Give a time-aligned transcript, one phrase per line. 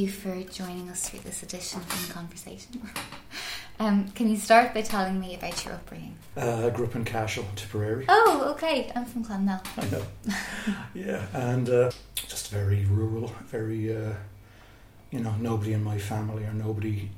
[0.00, 2.80] you for joining us for this edition in Conversation.
[3.78, 6.14] Um, can you start by telling me about your upbringing?
[6.36, 8.04] Uh, I grew up in Cashel, Tipperary.
[8.10, 8.92] Oh, okay.
[8.94, 9.58] I'm from Clonmel.
[9.78, 10.04] I know.
[10.94, 14.12] yeah, and uh, just very rural, very, uh,
[15.10, 17.08] you know, nobody in my family or nobody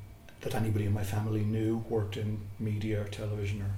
[0.43, 3.72] that anybody in my family knew worked in media or television or,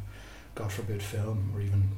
[0.54, 1.88] God forbid, film or even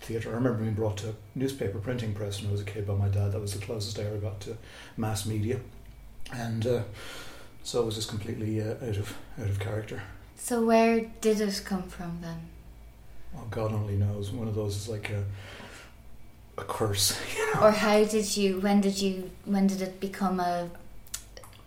[0.00, 0.30] theatre.
[0.30, 3.08] I remember being brought to newspaper printing press when I was a kid by my
[3.08, 3.32] dad.
[3.32, 4.56] That was the closest I ever got to
[4.96, 5.60] mass media.
[6.32, 6.82] And uh,
[7.62, 10.02] so it was just completely uh, out of out of character.
[10.36, 12.40] So where did it come from then?
[13.34, 14.30] Well, God only knows.
[14.30, 15.24] One of those is like a
[16.58, 17.18] a curse.
[17.36, 17.66] You know?
[17.66, 18.60] Or how did you?
[18.60, 19.30] When did you?
[19.44, 20.68] When did it become a?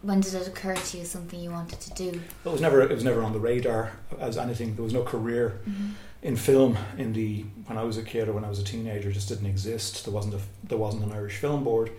[0.03, 2.21] When did it occur to you something you wanted to do?
[2.45, 4.75] It was never it was never on the radar as anything.
[4.75, 5.89] There was no career Mm-hmm.
[6.23, 9.09] in film in the when I was a kid or when I was a teenager.
[9.09, 10.05] It just didn't exist.
[10.05, 11.91] There wasn't a there wasn't an Irish film board.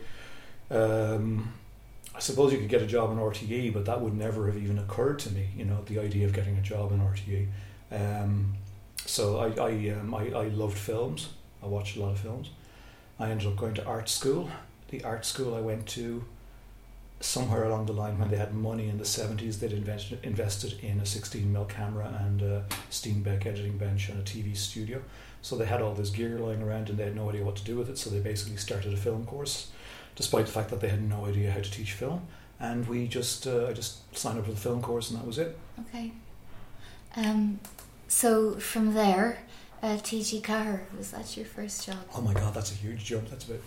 [0.71, 1.53] Um,
[2.15, 4.79] I suppose you could get a job in RTE, but that would never have even
[4.79, 5.49] occurred to me.
[5.57, 7.47] You know, the idea of getting a job in RTE.
[7.91, 8.55] Um,
[9.05, 11.31] so I I, um, I I loved films.
[11.63, 12.51] I watched a lot of films.
[13.19, 14.51] I ended up going to art school.
[14.91, 16.25] The art school I went to
[17.25, 20.99] somewhere along the line when they had money in the 70s they'd invested, invested in
[20.99, 25.01] a 16 mm camera and a Steenbeck editing bench and a TV studio
[25.41, 27.65] so they had all this gear lying around and they had no idea what to
[27.65, 29.71] do with it so they basically started a film course
[30.17, 32.23] despite the fact that they had no idea how to teach film
[32.61, 35.39] and we just uh, I just signed up for the film course and that was
[35.39, 36.13] it Okay.
[37.17, 37.61] Um,
[38.09, 39.39] so from there,
[39.83, 41.99] uh, TG Carr was that your first job?
[42.15, 43.61] oh my god that's a huge jump that's about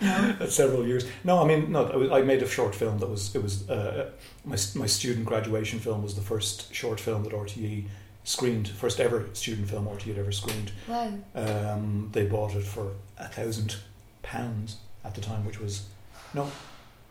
[0.00, 0.32] No.
[0.38, 1.06] That's several years.
[1.22, 1.86] No, I mean, no.
[1.86, 3.32] I, was, I made a short film that was.
[3.36, 4.10] It was uh,
[4.44, 7.84] my my student graduation film was the first short film that RTE
[8.24, 10.72] screened, first ever student film RTE had ever screened.
[10.88, 11.12] Wow.
[11.36, 13.76] Um, they bought it for a thousand
[14.22, 15.86] pounds at the time, which was
[16.34, 16.44] no,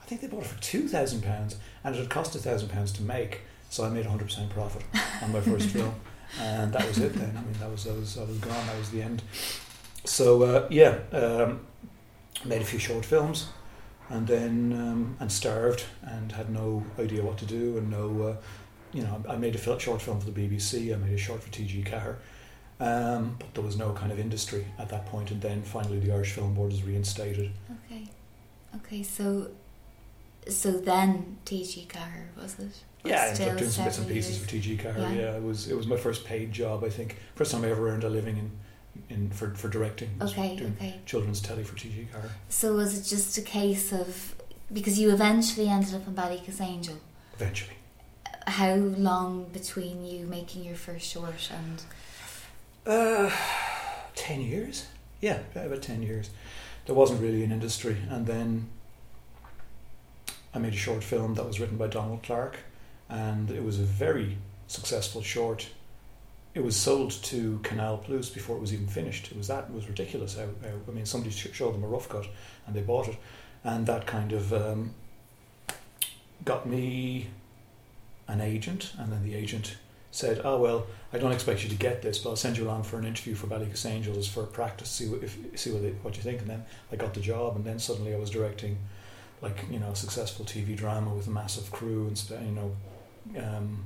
[0.01, 2.69] I think they bought it for two thousand pounds, and it had cost a thousand
[2.69, 3.41] pounds to make.
[3.69, 4.83] So I made hundred percent profit
[5.21, 5.95] on my first film,
[6.39, 7.13] and that was it.
[7.13, 8.67] Then I mean, that was I was I was gone.
[8.67, 9.21] That was the end.
[10.05, 11.61] So uh, yeah, um,
[12.45, 13.47] made a few short films,
[14.09, 18.23] and then um, and starved and had no idea what to do and no.
[18.23, 18.35] Uh,
[18.93, 20.93] you know, I made a short film for the BBC.
[20.93, 22.17] I made a short for TG Carr,
[22.81, 25.07] um, but there was no kind of industry at that.
[25.13, 27.51] And then finally, the Irish Film Board was reinstated.
[27.85, 28.07] Okay.
[28.77, 29.03] Okay.
[29.03, 29.51] So.
[30.47, 32.71] So then TG Carr was it?
[33.05, 34.49] Yeah, I ended up doing some bits and pieces years?
[34.49, 34.93] for TG Carr.
[34.97, 35.11] Yeah.
[35.13, 35.35] Yeah.
[35.37, 36.83] it was it was my first paid job.
[36.83, 38.51] I think first time I ever earned a living in,
[39.15, 40.09] in for for directing.
[40.19, 40.59] Okay.
[40.75, 40.99] Okay.
[41.05, 42.31] children's telly for TG Carr.
[42.49, 44.35] So was it just a case of
[44.73, 46.97] because you eventually ended up in Ballykissangel?
[47.35, 47.75] Eventually,
[48.47, 51.83] How long between you making your first short and
[52.85, 53.31] uh,
[54.15, 54.87] ten years.
[55.19, 56.29] Yeah, about ten years.
[56.85, 58.69] There wasn't really an industry, and then
[60.53, 62.57] I made a short film that was written by Donald Clarke,
[63.07, 64.37] and it was a very
[64.67, 65.69] successful short.
[66.53, 69.31] It was sold to Canal Plus before it was even finished.
[69.31, 70.37] It was that it was ridiculous.
[70.37, 70.47] How,
[70.87, 72.27] I mean, somebody showed them a rough cut,
[72.65, 73.17] and they bought it,
[73.63, 74.93] and that kind of um,
[76.43, 77.27] got me
[78.27, 79.77] an agent, and then the agent
[80.11, 82.83] said, "Oh well, I don't expect you to get this, but I'll send you along
[82.83, 86.23] for an interview for Ballykissangels for practice, see what if see what, they, what you
[86.23, 88.77] think." And then I got the job, and then suddenly I was directing,
[89.41, 92.75] like you know, a successful TV drama with a massive crew, and you know,
[93.43, 93.83] um,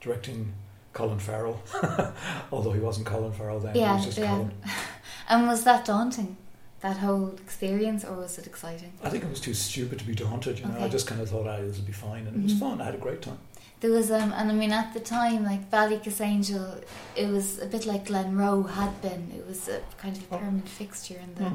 [0.00, 0.52] directing
[0.92, 1.62] Colin Farrell,
[2.52, 3.74] although he wasn't Colin Farrell then.
[3.74, 4.28] he yeah, was just yeah.
[4.28, 4.52] Colin.
[5.28, 6.36] and was that daunting?
[6.80, 8.92] That whole experience, or was it exciting?
[9.02, 10.58] I think I was too stupid to be daunted.
[10.58, 12.52] You know, I just kind of thought, "Ah, this will be fine," and it was
[12.54, 12.60] Mhm.
[12.60, 12.80] fun.
[12.80, 13.38] I had a great time.
[13.80, 16.82] There was um, and I mean at the time, like Ballykissangel,
[17.14, 19.30] it was a bit like Glenroe had been.
[19.36, 20.38] It was a kind of a Oh.
[20.38, 21.54] permanent fixture in the Hmm.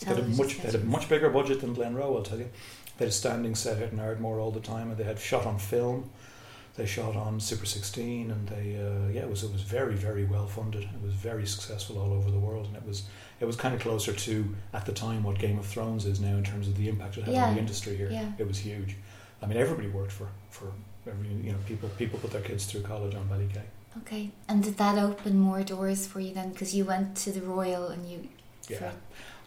[0.00, 2.50] They had, a much, they had a much bigger budget than Glenroe, I'll tell you.
[2.98, 5.46] They had a standing set out in Ardmore all the time, and they had shot
[5.46, 6.10] on film.
[6.74, 10.24] They shot on Super 16, and they uh, yeah, it was it was very very
[10.24, 10.82] well funded.
[10.84, 13.04] It was very successful all over the world, and it was
[13.40, 16.34] it was kind of closer to at the time what Game of Thrones is now
[16.36, 18.10] in terms of the impact it had on the industry here.
[18.10, 18.32] Yeah.
[18.38, 18.96] It was huge.
[19.42, 20.72] I mean, everybody worked for for
[21.06, 23.62] you know people people put their kids through college on Ballygay.
[23.98, 26.50] Okay, and did that open more doors for you then?
[26.50, 28.28] Because you went to the Royal and you.
[28.68, 28.92] Yeah.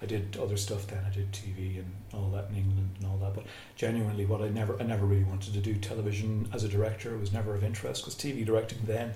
[0.02, 1.04] I did other stuff then.
[1.06, 3.34] I did TV and all that in England and all that.
[3.34, 7.16] But genuinely, what I never, I never really wanted to do television as a director.
[7.16, 9.14] It was never of interest because TV directing then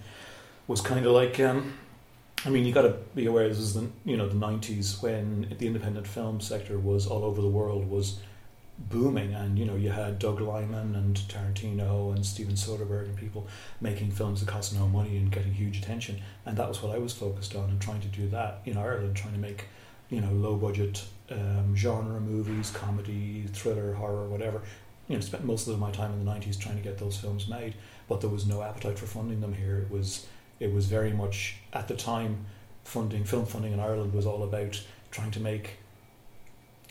[0.68, 1.40] was kind of like.
[1.40, 1.74] Um,
[2.46, 3.50] I mean, you got to be aware.
[3.50, 7.42] This is the you know the nineties when the independent film sector was all over
[7.42, 8.20] the world was
[8.88, 13.48] booming, and you know you had Doug Liman and Tarantino and Steven Soderbergh and people
[13.82, 17.00] making films that cost no money and getting huge attention, and that was what I
[17.00, 19.66] was focused on and trying to do that in Ireland, trying to make
[20.10, 24.62] you know low budget um, genre movies, comedy, thriller, horror, whatever,
[25.08, 27.48] you know spent most of my time in the nineties trying to get those films
[27.48, 27.76] made,
[28.08, 29.80] but there was no appetite for funding them here.
[29.80, 30.26] It was
[30.60, 32.46] it was very much at the time
[32.84, 35.78] funding film funding in Ireland was all about trying to make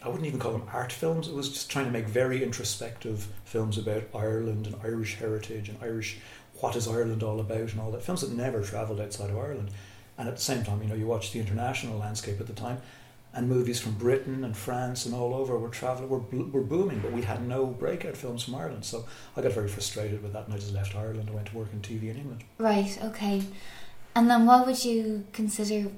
[0.02, 1.28] I wouldn't even call them art films.
[1.28, 5.78] It was just trying to make very introspective films about Ireland and Irish heritage and
[5.82, 6.18] Irish
[6.60, 8.02] what is Ireland all about and all that.
[8.02, 9.70] Films that never travelled outside of Ireland.
[10.16, 12.80] And at the same time, you know, you watch the international landscape at the time,
[13.32, 17.12] and movies from Britain and France and all over were traveling, were, were booming, but
[17.12, 18.84] we had no breakout films from Ireland.
[18.84, 19.06] So
[19.36, 21.68] I got very frustrated with that, and I just left Ireland and went to work
[21.72, 22.42] in TV in England.
[22.58, 22.98] Right.
[23.04, 23.42] Okay.
[24.16, 25.90] And then, what would you consider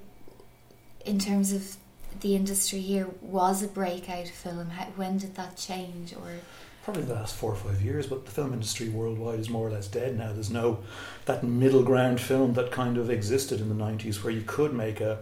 [1.07, 1.77] in terms of
[2.21, 4.71] the industry here was a breakout film?
[4.71, 6.41] How, when did that change, or
[6.85, 8.07] probably the last four or five years?
[8.07, 10.33] But the film industry worldwide is more or less dead now.
[10.33, 10.81] There's no
[11.27, 15.01] that middle ground film that kind of existed in the '90s, where you could make
[15.01, 15.21] a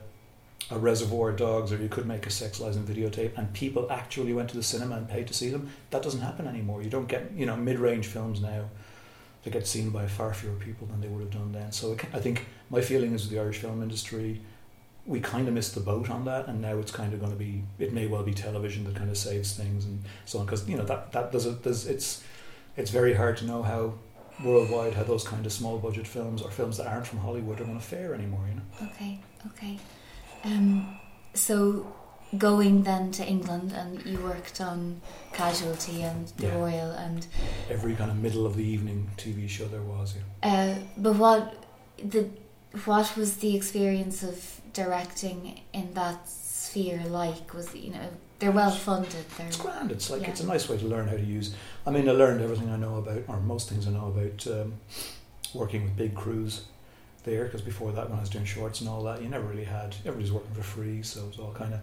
[0.71, 4.35] a Reservoir Dogs, or you could make a Sex Lies and videotape, and people actually
[4.35, 5.71] went to the cinema and paid to see them.
[5.91, 6.83] That doesn't happen anymore.
[6.83, 8.69] You don't get you know mid-range films now.
[9.45, 11.73] They get seen by far fewer people than they would have done then.
[11.73, 14.41] So I think my feeling is with the Irish film industry
[15.09, 17.39] we kind of missed the boat on that, and now it's kind of going to
[17.39, 17.65] be.
[17.79, 20.77] It may well be television that kind of saves things and so on, because you
[20.77, 21.63] know that that does it.
[21.63, 22.23] Does it's
[22.77, 23.95] it's very hard to know how
[24.45, 27.65] worldwide how those kind of small budget films or films that aren't from Hollywood are
[27.65, 28.47] going to fare anymore.
[28.49, 28.91] You know.
[28.93, 29.19] Okay.
[29.47, 29.79] Okay.
[30.45, 30.99] Um,
[31.35, 31.93] so
[32.37, 35.01] going then to England and you worked on
[35.33, 36.55] Casualty and The yeah.
[36.57, 37.27] Royal and
[37.71, 40.15] every kind of middle of the evening TV show there was.
[40.15, 40.51] Yeah.
[40.51, 41.65] Uh, but what
[41.97, 42.29] the
[42.85, 47.53] what was the experience of directing in that sphere like?
[47.53, 48.09] Was you know
[48.39, 49.25] they're well funded.
[49.37, 49.91] They're, it's grand.
[49.91, 50.31] It's like yeah.
[50.31, 51.55] it's a nice way to learn how to use.
[51.87, 54.75] I mean, I learned everything I know about, or most things I know about um,
[55.53, 56.65] working with big crews
[57.25, 57.45] there.
[57.45, 59.97] Because before that, when I was doing shorts and all that, you never really had.
[60.07, 61.81] Everybody's working for free, so it was all kind of.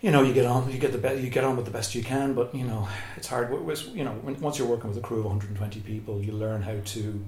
[0.00, 1.92] You know, you get on, you get the best, you get on with the best
[1.96, 3.50] you can, but you know, it's hard.
[3.50, 7.24] You know, once you're working with a crew of 120 people, you learn how to,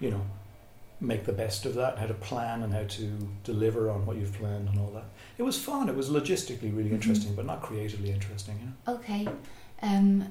[0.00, 0.20] you know,
[1.06, 4.32] make the best of that, how to plan and how to deliver on what you've
[4.32, 5.04] planned and all that.
[5.38, 5.88] It was fun.
[5.88, 6.94] It was logistically really mm-hmm.
[6.94, 8.58] interesting, but not creatively interesting.
[8.60, 8.98] You know.
[8.98, 9.28] Okay.
[9.82, 10.28] Um,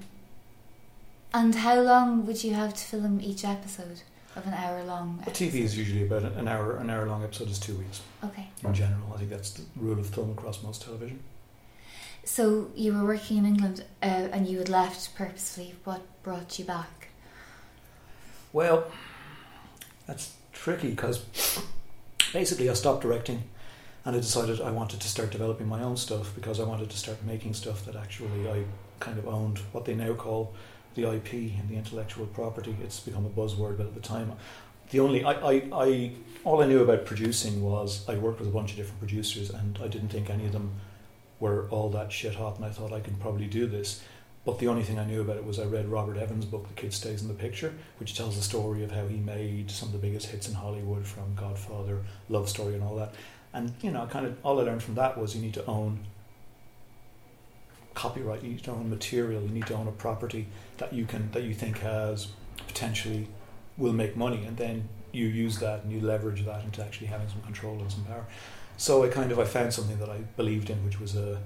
[1.33, 4.01] and how long would you have to film each episode
[4.35, 5.23] of an hour long?
[5.25, 6.77] Well, TV is usually about an hour.
[6.77, 8.01] An hour long episode is two weeks.
[8.23, 8.49] Okay.
[8.63, 11.19] In general, I think that's the rule of thumb across most television.
[12.25, 15.75] So you were working in England, uh, and you had left purposely.
[15.83, 17.09] What brought you back?
[18.53, 18.85] Well,
[20.05, 21.25] that's tricky because
[22.31, 23.43] basically I stopped directing
[24.05, 26.97] and I decided I wanted to start developing my own stuff because I wanted to
[26.97, 28.63] start making stuff that actually I
[28.99, 30.53] kind of owned what they now call
[30.95, 32.75] the IP and the intellectual property.
[32.83, 34.33] It's become a buzzword, but at the time,
[34.91, 36.11] the only I, I, I
[36.43, 39.79] all I knew about producing was I worked with a bunch of different producers and
[39.81, 40.71] I didn't think any of them
[41.39, 44.03] were all that shit hot and I thought I could probably do this.
[44.45, 46.73] But the only thing I knew about it was I read Robert Evans' book, The
[46.73, 49.93] Kid Stays in the Picture, which tells the story of how he made some of
[49.93, 53.13] the biggest hits in Hollywood from Godfather, Love Story, and all that.
[53.53, 55.99] And, you know, kind of all I learned from that was you need to own
[57.93, 60.47] copyright, you need to own material, you need to own a property
[60.77, 62.27] that you can that you think has
[62.67, 63.27] potentially
[63.77, 67.27] will make money and then you use that and you leverage that into actually having
[67.29, 68.25] some control and some power.
[68.77, 71.39] So I kind of I found something that I believed in, which was a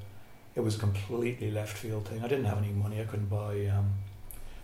[0.58, 2.20] it was a completely left field thing.
[2.24, 3.00] I didn't have any money.
[3.00, 3.92] I couldn't buy um,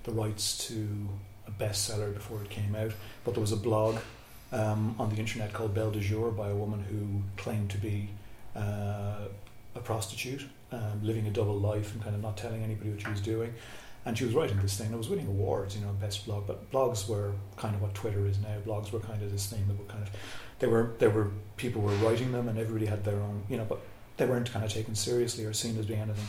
[0.04, 1.08] the rights to
[1.48, 2.94] a bestseller before it came out.
[3.24, 3.98] But there was a blog
[4.52, 8.10] um, on the internet called Belle de Jour by a woman who claimed to be
[8.56, 9.28] uh,
[9.76, 13.10] a prostitute, um, living a double life and kind of not telling anybody what she
[13.10, 13.54] was doing.
[14.04, 14.92] And she was writing this thing.
[14.92, 16.48] It was winning awards, you know, best blog.
[16.48, 18.58] But blogs were kind of what Twitter is now.
[18.66, 20.10] Blogs were kind of this thing that were kind of,
[20.58, 23.66] they were, there were people were writing them, and everybody had their own, you know.
[23.66, 23.80] But
[24.18, 26.28] they weren't kind of taken seriously or seen as being anything.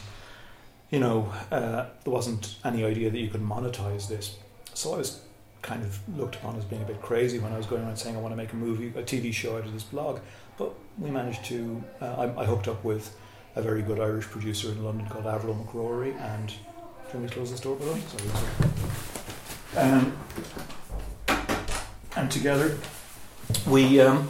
[0.90, 4.36] You know, uh, there wasn't any idea that you could monetize this.
[4.74, 5.20] So I was
[5.62, 8.16] kind of looked upon as being a bit crazy when I was going around saying
[8.16, 10.20] I want to make a movie, a TV show out of this blog.
[10.56, 11.82] But we managed to.
[12.00, 13.16] Uh, I, I, hooked up with
[13.56, 16.52] a very good Irish producer in London called Avril MacRory, and
[17.10, 17.98] can we close this door, below?
[19.76, 20.16] Um,
[22.16, 22.78] and together
[23.66, 24.28] we um,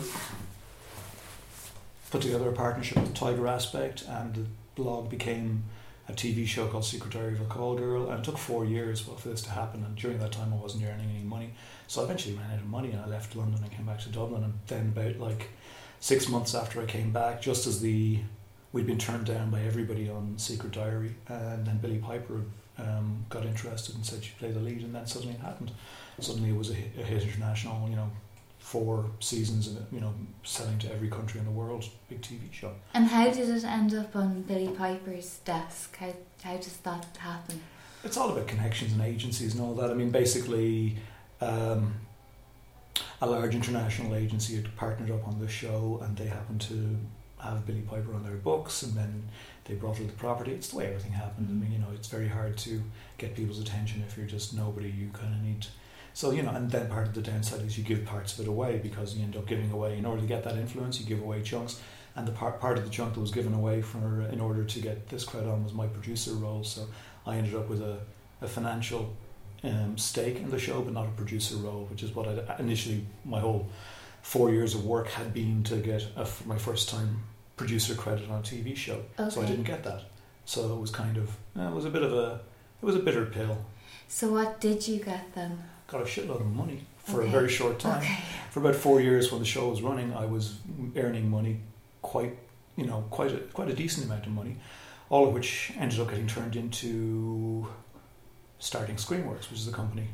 [2.15, 5.65] put together a partnership with Tiger Aspect, and the blog became
[6.09, 8.09] a TV show called Secret Diary of a Call Girl.
[8.09, 9.83] And it took four years for this to happen.
[9.85, 11.55] And during that time, I wasn't earning any money.
[11.89, 14.11] So I eventually ran out of money and I left London and came back to
[14.11, 14.45] Dublin.
[14.45, 15.49] And then, about like
[15.99, 18.21] six months after I came back, just as the
[18.71, 22.43] we'd been turned down by everybody on Secret Diary, and then Billie Piper
[22.79, 25.73] um, got interested and said she'd play the lead, and then suddenly it happened.
[26.21, 28.11] Suddenly it was a hit, a hit international, you know,
[28.73, 32.73] four seasons and you know selling to every country in the world big TV show
[32.95, 37.61] and how did it end up on Billie Piper's desk how, how does that happen
[38.05, 39.91] it's all about connections and agencies and all that.
[39.91, 40.97] I mean, basically,
[41.41, 41.95] um,
[43.23, 46.99] a large international agency had partnered up on the show, and they happened to
[47.39, 49.31] have billy Piper on their books, and then
[49.65, 50.53] they brought her the property.
[50.53, 51.49] It's the way everything happened.
[51.49, 51.53] Mhm.
[51.53, 52.83] I mean, you know, it's very hard to
[53.17, 54.91] get people's attention if you're just nobody.
[54.91, 55.67] You kind of need.
[56.15, 58.49] So you know, and then part of the downside is you give parts of it
[58.49, 61.01] away because you end up giving away in order to get that influence.
[61.01, 61.81] You give away chunks,
[62.15, 64.81] and the part part of the chunk that was given away for in order to
[64.81, 66.63] get this credit on was my producer role.
[66.63, 66.87] So
[67.27, 67.99] I ended up with a,
[68.41, 69.13] a financial
[69.65, 73.05] um, stake in the show, but not a producer role, which is what I initially
[73.25, 73.69] my whole
[74.23, 77.25] four years of work had been to get a, my first time
[77.57, 79.03] producer credit on a TV show.
[79.31, 80.03] So I didn't get that.
[80.45, 82.41] So it was kind of uh, it was a bit of a
[82.81, 83.59] it was a bitter pill.
[84.07, 85.59] So what did you get then?
[85.95, 87.29] Got a shitload of money for Okay.
[87.29, 88.03] a very short time.
[88.03, 88.19] Okay.
[88.51, 90.57] For about four years, when the show was running, I was
[90.97, 91.61] earning money,
[92.03, 92.37] quite
[92.75, 94.57] you know, quite a quite a decent amount of money,
[95.09, 97.69] all of which ended up getting turned into
[98.59, 100.09] starting Screenworks, which is the company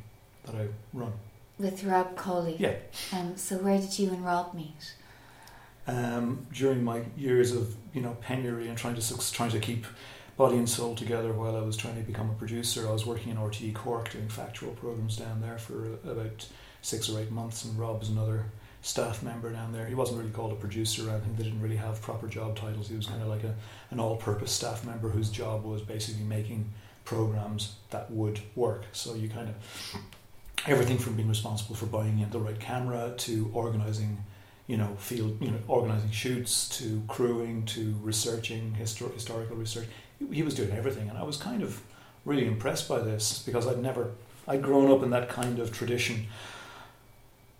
[0.45, 1.15] that I run.
[1.59, 2.57] With Rob Cawley.
[2.59, 2.75] Yeah.
[3.15, 4.95] Um, so where did you and Rob meet?
[5.87, 9.87] Um, during my years of you know penury and trying to trying to keep
[10.41, 13.31] body and soul together while I was trying to become a producer, I was working
[13.31, 16.49] in RTE Cork doing factual programs down there for about
[16.81, 18.47] six or eight months, and Rob was another
[18.81, 19.85] staff member down there.
[19.85, 21.37] He wasn't really called a producer or anything.
[21.37, 22.89] They didn't really have proper job titles.
[22.89, 23.55] He was kind of like a
[23.91, 26.73] an all-purpose staff member whose job was basically making
[27.05, 28.85] programs that would work.
[28.93, 30.01] So you kind of
[30.67, 34.17] everything from being responsible for buying in the right camera to organizing
[34.71, 39.89] you know, field, you know, organizing shoots to crewing to researching histor- historical research.
[40.21, 41.83] He, he was doing everything, and I was kind of
[42.25, 44.13] really impressed by this because I'd never,
[44.47, 46.27] I'd grown up in that kind of tradition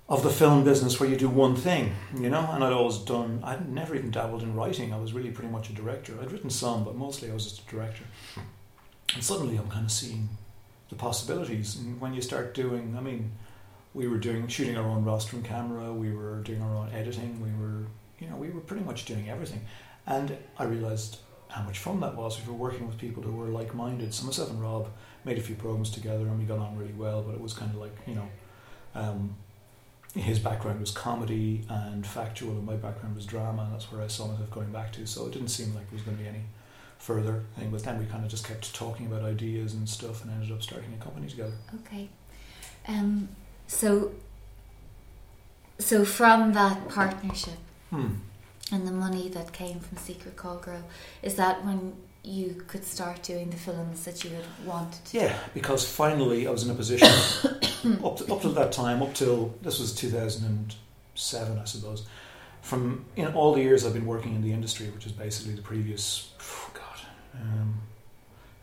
[0.09, 3.41] of the film business where you do one thing, you know, and I'd always done.
[3.43, 4.95] I'd never even dabbled in writing.
[4.95, 6.15] I was really pretty much a director.
[6.23, 8.05] I'd written some, but mostly I was just a director.
[9.15, 10.29] And suddenly, I'm kind of seeing
[10.89, 11.77] the possibilities.
[11.77, 13.33] And when you start doing, I mean
[13.95, 17.51] we were doing shooting our own rostrum camera, we were doing our own editing, we
[17.61, 17.87] were
[18.21, 19.63] you know, we were pretty much doing everything.
[20.07, 21.19] And I realized
[21.49, 22.41] how much fun that was.
[22.41, 24.15] We were working with people who were like minded.
[24.15, 24.89] So myself and Rob
[25.25, 27.71] made a few programs together and we got on really well, but it was kind
[27.71, 28.29] of like, you know,
[28.95, 29.35] um,
[30.15, 34.09] his background was comedy and factual and my background was drama and that's where I
[34.09, 35.07] saw myself going back to.
[35.07, 36.43] So it didn't seem like there was going to be any
[36.99, 37.71] further thing.
[37.71, 40.63] But then we kind of just kept talking about ideas and stuff and ended up
[40.63, 41.55] starting a company together.
[41.87, 42.09] Okay.
[42.89, 43.29] Um,
[43.71, 44.11] so,
[45.79, 47.55] so from that partnership
[47.91, 48.15] Hmm.
[48.73, 50.83] and the money that came from Secret Call Girl,
[51.23, 55.19] is that when you could start doing the films that you had wanted to?
[55.19, 57.09] Yeah, because finally I was in a position
[58.05, 60.75] up to, up till that time, up till this was two thousand and
[61.15, 62.07] seven, I suppose.
[62.63, 65.63] From in all the years I've been working in the industry, which is basically the
[65.63, 67.01] previous, oh God,
[67.41, 67.81] um,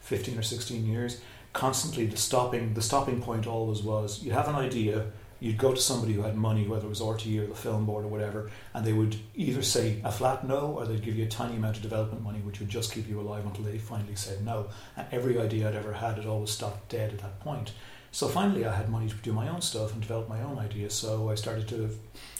[0.01, 1.19] fifteen or sixteen years,
[1.57, 5.07] constantly the stopping the stopping point always was you'd have an idea,
[5.39, 8.05] you'd go to somebody who had money, whether it was RTE or the film board
[8.05, 11.27] or whatever, and they would either say a flat no or they'd give you a
[11.27, 14.45] tiny amount of development money, which would just keep you alive until they finally said
[14.45, 14.67] no.
[14.95, 17.71] And every idea I'd ever had had always stopped dead at that point.
[18.11, 20.93] So finally, I had money to do my own stuff and develop my own ideas.
[20.93, 21.89] So I started to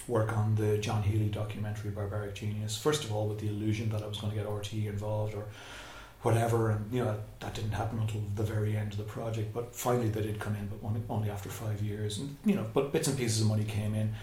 [0.08, 2.78] work on the John Healy documentary Barbaric Genius.
[2.78, 5.46] First of all, with the illusion that I was going to get RTE involved or
[6.28, 9.54] whatever, and you know that didn't happen until the very end of the project.
[9.54, 12.18] But finally, they did come in, but only, only after five years.
[12.20, 14.14] And you know, but bits and pieces of money came in.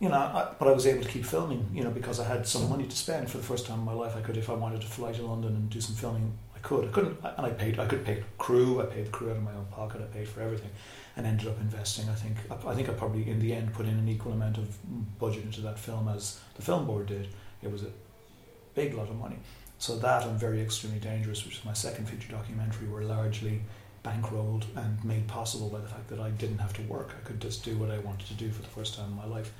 [0.00, 1.68] You know, I, but I was able to keep filming.
[1.74, 3.92] You know, because I had some money to spend for the first time in my
[3.92, 4.16] life.
[4.16, 6.86] I could, if I wanted to fly to London and do some filming, I could.
[6.88, 7.78] I couldn't, and I paid.
[7.78, 8.80] I could pay crew.
[8.80, 10.00] I paid the crew out of my own pocket.
[10.00, 10.70] I paid for everything,
[11.16, 12.08] and ended up investing.
[12.08, 12.36] I think.
[12.50, 14.66] I, I think I probably in the end put in an equal amount of
[15.18, 17.28] budget into that film as the film board did.
[17.62, 17.90] It was a
[18.74, 19.36] big lot of money.
[19.82, 23.62] So that and Very Extremely Dangerous, which is my second feature documentary, were largely
[24.04, 27.16] bankrolled and made possible by the fact that I didn't have to work.
[27.18, 29.26] I could just do what I wanted to do for the first time in my
[29.26, 29.52] life.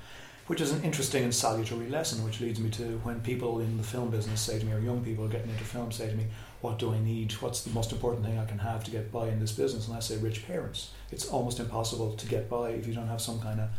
[0.47, 3.83] Which is an interesting and salutary lesson, which leads me to when people in the
[3.83, 6.27] film business say to me, or young people getting into film say to me,
[6.61, 7.33] What do I need?
[7.33, 9.89] What's the most important thing I can have to get by in this business?
[9.89, 10.91] And I say, Rich parents.
[11.11, 13.69] It's almost impossible to get by if you don't have some kind of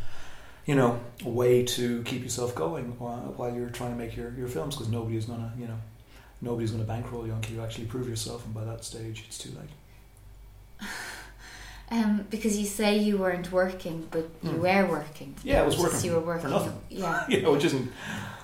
[0.67, 4.75] you know, way to keep yourself going while, you're trying to make your, your films
[4.75, 5.77] because nobody is going to, you know,
[6.45, 9.37] nobody's going to bankroll you until you actually prove yourself, and by that stage, it's
[9.37, 10.89] too late.
[11.91, 14.59] Um, because you say you weren't working, but you Mm.
[14.59, 15.35] were working.
[15.43, 16.73] Yeah, I was working You were working for nothing.
[16.89, 17.25] Yeah.
[17.29, 17.91] you know, which isn't,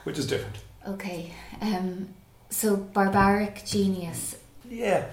[0.03, 0.57] which is different.
[0.87, 1.33] Okay.
[1.59, 2.09] Um,
[2.51, 4.35] so barbaric genius.
[4.69, 5.07] Yeah.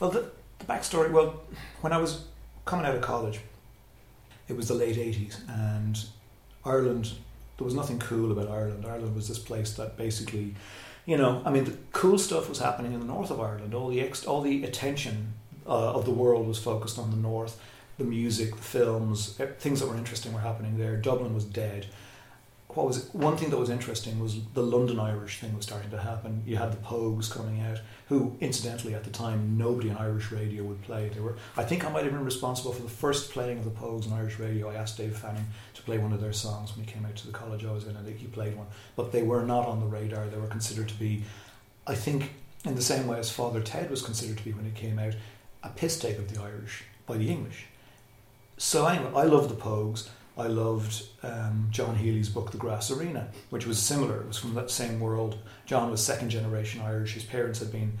[0.00, 1.10] Well, the, the backstory.
[1.10, 1.42] Well,
[1.82, 2.24] when I was
[2.64, 3.40] coming out of college,
[4.48, 6.02] it was the late '80s, and
[6.64, 7.12] Ireland.
[7.58, 8.86] There was nothing cool about Ireland.
[8.86, 10.54] Ireland was this place that basically,
[11.06, 13.74] you know, I mean, the cool stuff was happening in the north of Ireland.
[13.74, 15.34] All the ex, all the attention
[15.66, 17.60] uh, of the world was focused on the north.
[17.98, 20.96] The music, the films, things that were interesting were happening there.
[20.96, 21.86] Dublin was dead.
[22.68, 26.00] What was one thing that was interesting was the London Irish thing was starting to
[26.00, 26.42] happen.
[26.44, 30.64] You had the Pogues coming out, who incidentally at the time nobody on Irish radio
[30.64, 31.08] would play.
[31.08, 33.70] They were, I think, I might have been responsible for the first playing of the
[33.70, 34.70] Pogues on Irish radio.
[34.70, 35.46] I asked Dave Fanning
[35.84, 37.96] play one of their songs when he came out to the college I was in,
[37.96, 38.66] I think he played one.
[38.96, 40.26] But they were not on the radar.
[40.26, 41.24] They were considered to be,
[41.86, 42.32] I think,
[42.64, 45.14] in the same way as Father Ted was considered to be when it came out,
[45.62, 47.66] a piss take of the Irish by the English.
[48.56, 50.08] So anyway, I loved the Pogues.
[50.36, 54.20] I loved um, John Healy's book, The Grass Arena, which was similar.
[54.20, 55.38] It was from that same world.
[55.64, 57.14] John was second generation Irish.
[57.14, 57.98] His parents had been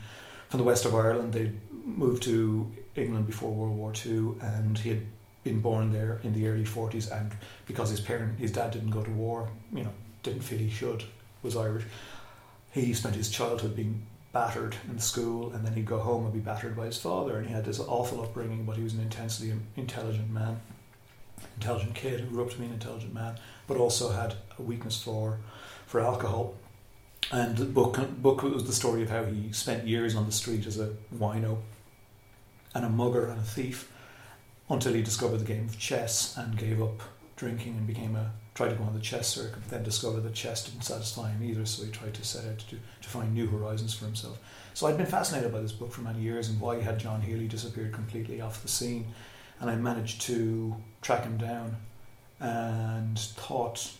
[0.48, 1.32] from the west of Ireland.
[1.32, 5.02] They'd moved to England before World War II, and he had
[5.44, 7.12] been born there in the early 40s.
[7.16, 7.30] And
[7.66, 11.04] because his parent, his dad didn't go to war, you know, didn't feel he should,
[11.42, 11.84] was Irish.
[12.72, 16.40] He spent his childhood being battered in school, and then he'd go home and be
[16.40, 17.36] battered by his father.
[17.36, 20.60] And he had this awful upbringing, but he was an intensely intelligent man,
[21.56, 25.00] intelligent kid who grew up to be an intelligent man, but also had a weakness
[25.00, 25.38] for
[25.86, 26.54] for alcohol.
[27.30, 30.66] And the book book was the story of how he spent years on the street
[30.66, 31.58] as a wino,
[32.74, 33.90] and a mugger and a thief,
[34.68, 37.02] until he discovered the game of chess and gave up
[37.36, 40.32] drinking and became a tried to go on the chess circuit, but then discovered that
[40.32, 43.48] chess didn't satisfy him either, so he tried to set out to, to find new
[43.48, 44.38] horizons for himself.
[44.74, 47.48] So I'd been fascinated by this book for many years and why had John Healy
[47.48, 49.06] disappeared completely off the scene.
[49.60, 51.76] And I managed to track him down
[52.40, 53.92] and thought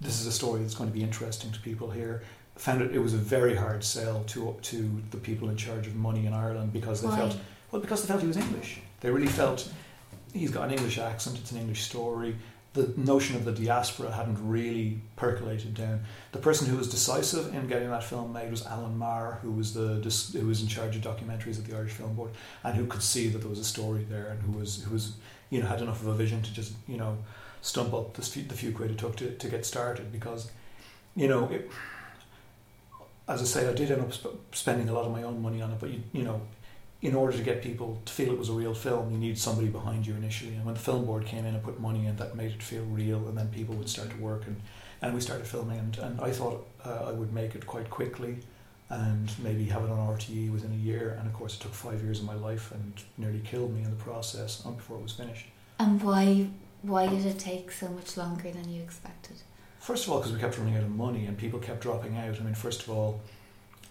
[0.00, 2.22] this is a story that's going to be interesting to people here.
[2.56, 5.94] Found it it was a very hard sell to to the people in charge of
[5.94, 7.16] money in Ireland because they Why?
[7.16, 7.36] felt
[7.70, 8.80] well because they felt he was English.
[9.00, 9.70] They really felt
[10.32, 11.38] he's got an English accent.
[11.38, 12.36] It's an English story.
[12.74, 16.00] The notion of the diaspora hadn't really percolated down.
[16.32, 19.74] The person who was decisive in getting that film made was Alan Maher, who was
[19.74, 19.94] the
[20.38, 22.32] who was in charge of documentaries at the Irish Film Board,
[22.62, 25.14] and who could see that there was a story there, and who was who was
[25.50, 27.16] you know had enough of a vision to just you know
[27.62, 30.50] stump up the few, the few quid it took to, to get started because
[31.16, 31.70] you know it,
[33.26, 35.62] as I say I did end up sp- spending a lot of my own money
[35.62, 36.40] on it, but you you know
[37.00, 39.68] in order to get people to feel it was a real film, you need somebody
[39.68, 40.54] behind you initially.
[40.54, 42.84] And when the film board came in and put money in, that made it feel
[42.84, 44.60] real, and then people would start to work, and,
[45.00, 45.78] and we started filming.
[45.78, 48.38] And, and I thought uh, I would make it quite quickly,
[48.90, 51.16] and maybe have it on RTE within a year.
[51.20, 53.90] And of course, it took five years of my life and nearly killed me in
[53.90, 55.46] the process before it was finished.
[55.78, 56.48] And why
[56.82, 59.36] why did it take so much longer than you expected?
[59.80, 62.40] First of all, because we kept running out of money and people kept dropping out.
[62.40, 63.20] I mean, first of all,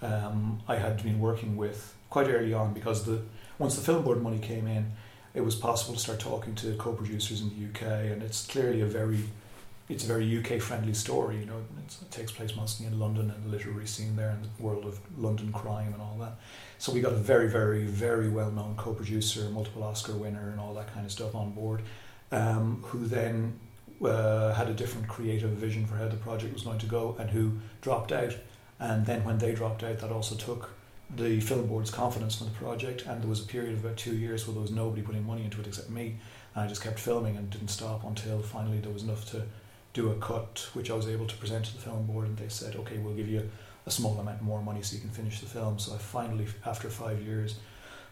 [0.01, 3.21] um, I had been working with quite early on because the
[3.59, 4.91] once the film board money came in,
[5.33, 8.85] it was possible to start talking to co-producers in the UK, and it's clearly a
[8.85, 9.23] very
[9.89, 11.37] it's a very UK friendly story.
[11.37, 14.63] You know, it takes place mostly in London and the literary scene there, and the
[14.63, 16.33] world of London crime and all that.
[16.77, 20.73] So we got a very, very, very well known co-producer, multiple Oscar winner, and all
[20.73, 21.81] that kind of stuff on board,
[22.31, 23.59] um, who then
[24.03, 27.29] uh, had a different creative vision for how the project was going to go, and
[27.29, 28.35] who dropped out.
[28.79, 30.69] And then when they dropped out, that also took
[31.15, 34.15] the film board's confidence in the project, and there was a period of about two
[34.15, 36.17] years where there was nobody putting money into it except me,
[36.53, 39.43] and I just kept filming and didn't stop until finally there was enough to
[39.93, 42.49] do a cut, which I was able to present to the film board, and they
[42.49, 43.49] said, "Okay, we'll give you
[43.85, 46.89] a small amount more money so you can finish the film." So I finally, after
[46.89, 47.55] five years,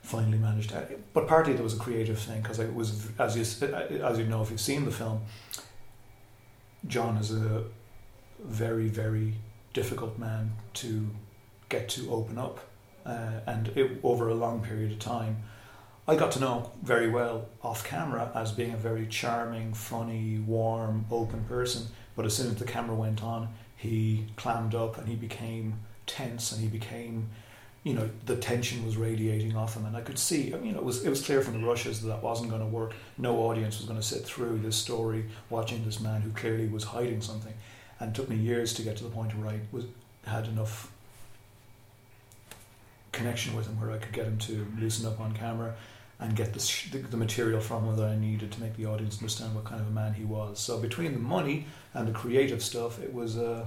[0.01, 0.87] finally managed to.
[1.13, 3.67] But partly there was a creative thing because it was, as you
[4.03, 5.21] as you know, if you've seen the film,
[6.87, 7.65] John is a
[8.39, 9.33] very very
[9.73, 11.09] difficult man to
[11.67, 12.59] get to open up
[13.05, 15.43] uh, and it, over a long period of time,
[16.07, 21.05] I got to know very well off camera as being a very charming, funny, warm,
[21.09, 21.87] open person.
[22.15, 26.51] But as soon as the camera went on, he clammed up and he became tense
[26.51, 27.29] and he became,
[27.83, 29.85] you know, the tension was radiating off him.
[29.85, 32.07] And I could see, I mean, it was, it was clear from the rushes that
[32.07, 32.93] that wasn't going to work.
[33.17, 36.83] No audience was going to sit through this story watching this man who clearly was
[36.83, 37.53] hiding something.
[37.99, 39.85] And took me years to get to the point where I was,
[40.25, 40.91] had enough
[43.15, 45.75] connection with him where I could get him to loosen up on camera
[46.19, 48.85] and get the, sh- the, the material from him that I needed to make the
[48.85, 50.59] audience understand what kind of a man he was.
[50.59, 53.65] So between the money and the creative stuff, it was uh,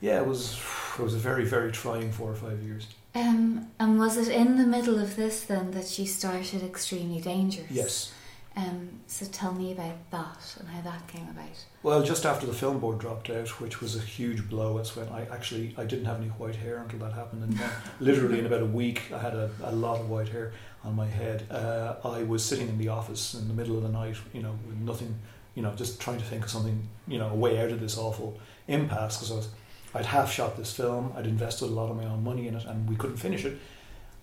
[0.00, 0.58] yeah, it was
[0.98, 2.86] it was a very very trying four or five years.
[3.14, 7.70] Um, and was it in the middle of this then that you started Extremely Dangerous?
[7.70, 8.12] Yes.
[8.58, 11.64] Um, so tell me about that and how that came about.
[11.84, 15.08] Well, just after the film board dropped out, which was a huge blow, that's when
[15.10, 18.46] I actually I didn't have any white hair until that happened, and then literally in
[18.46, 21.46] about a week I had a, a lot of white hair on my head.
[21.52, 24.58] Uh, I was sitting in the office in the middle of the night, you know,
[24.66, 25.14] with nothing,
[25.54, 27.96] you know, just trying to think of something, you know, a way out of this
[27.96, 29.48] awful impasse because I was
[29.94, 32.64] I'd half shot this film, I'd invested a lot of my own money in it,
[32.64, 33.56] and we couldn't finish it.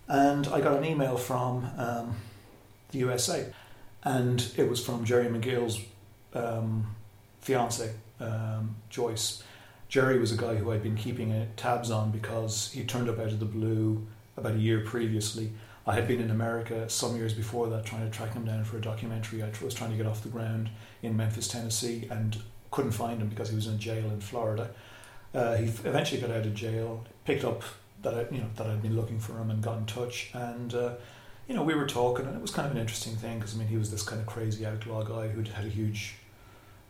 [0.09, 2.15] And I got an email from um,
[2.91, 3.51] the USA,
[4.05, 5.81] and it was from Jerry McGill's
[6.33, 6.95] um,
[7.41, 9.43] fiance, um, Joyce.
[9.89, 13.19] Jerry was a guy who I'd been keeping uh, tabs on because he turned up
[13.19, 14.05] out of the blue
[14.37, 15.51] about a year previously.
[15.87, 18.77] I had been in America some years before that trying to track him down for
[18.77, 19.43] a documentary.
[19.43, 20.69] I was trying to get off the ground
[21.03, 22.37] in Memphis, Tennessee, and
[22.71, 24.71] couldn't find him because he was in jail in Florida.
[25.33, 27.63] Uh, he eventually got out of jail, picked up
[28.01, 30.31] that I, you know that I'd been looking for him, and got in touch.
[30.33, 30.93] And uh,
[31.47, 33.57] you know we were talking, and it was kind of an interesting thing because I
[33.57, 36.15] mean he was this kind of crazy outlaw guy who'd had a huge,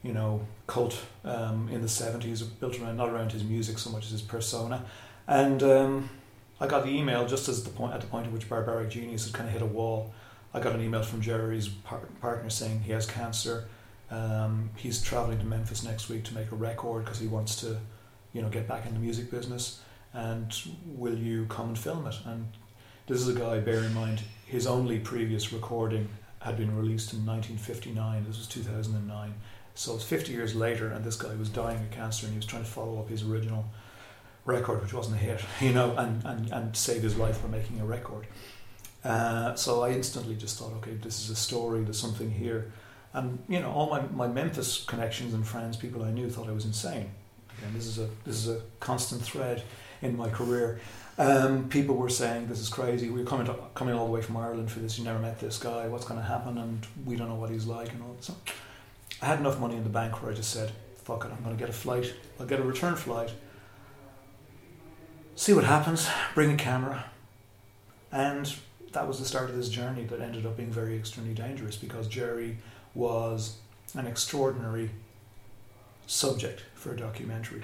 [0.03, 4.05] you know, cult um, in the seventies built around not around his music so much
[4.05, 4.85] as his persona,
[5.27, 5.63] and.
[5.63, 6.09] Um,
[6.59, 9.25] I got the email just as the point at the point at which Barbaric Genius
[9.25, 10.13] had kind of hit a wall.
[10.53, 13.67] I got an email from Jerry's par- partner saying he has cancer.
[14.09, 17.77] Um, he's traveling to Memphis next week to make a record because he wants to,
[18.31, 19.81] you know, get back in the music business.
[20.13, 22.15] And will you come and film it?
[22.25, 22.47] And
[23.07, 23.59] this is a guy.
[23.59, 28.25] Bear in mind, his only previous recording had been released in 1959.
[28.27, 29.33] This was 2009.
[29.73, 32.45] So it's 50 years later, and this guy was dying of cancer, and he was
[32.45, 33.65] trying to follow up his original
[34.45, 37.79] record, which wasn't a hit, you know, and, and, and save his life by making
[37.81, 38.27] a record.
[39.03, 42.71] Uh, so I instantly just thought, okay, this is a story, there's something here.
[43.13, 46.51] And, you know, all my, my Memphis connections and friends, people I knew, thought I
[46.51, 47.11] was insane.
[47.57, 49.63] Again, this is a, this is a constant thread
[50.01, 50.79] in my career.
[51.17, 54.35] Um, people were saying, this is crazy, we're coming, to, coming all the way from
[54.35, 57.29] Ireland for this, you never met this guy, what's going to happen, and we don't
[57.29, 58.17] know what he's like, and all.
[58.19, 58.35] So
[59.21, 61.55] I had enough money in the bank where I just said, fuck it, I'm going
[61.55, 63.31] to get a flight, I'll get a return flight,
[65.35, 67.05] see what happens, bring a camera.
[68.11, 68.53] And
[68.91, 72.07] that was the start of this journey that ended up being very extremely dangerous because
[72.07, 72.57] Jerry
[72.93, 73.57] was
[73.93, 74.89] an extraordinary
[76.07, 77.63] subject for a documentary.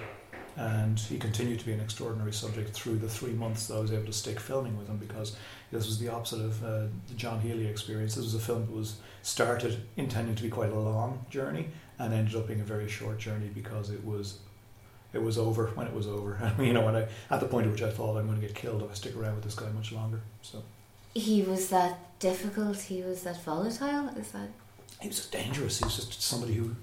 [0.56, 3.92] And he continued to be an extraordinary subject through the three months that I was
[3.92, 5.36] able to stick filming with him because
[5.70, 8.14] this was the opposite of uh, the John Healy experience.
[8.14, 12.12] This was a film that was started intending to be quite a long journey and
[12.12, 14.38] ended up being a very short journey because it was
[15.12, 16.52] it was over when it was over.
[16.58, 18.54] you know, when I at the point at which I thought I'm going to get
[18.54, 20.20] killed if I stick around with this guy much longer.
[20.42, 20.62] So
[21.14, 22.78] he was that difficult.
[22.80, 24.08] He was that volatile.
[24.18, 24.48] Is that?
[25.00, 25.78] He was just dangerous.
[25.78, 26.74] He was just somebody who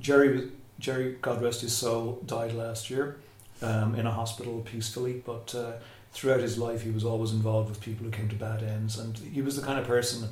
[0.00, 3.16] Jerry Jerry, God rest his soul, died last year
[3.62, 5.54] um, in a hospital peacefully, but.
[5.54, 5.72] Uh,
[6.14, 9.18] throughout his life, he was always involved with people who came to bad ends, and
[9.18, 10.28] he was the kind of person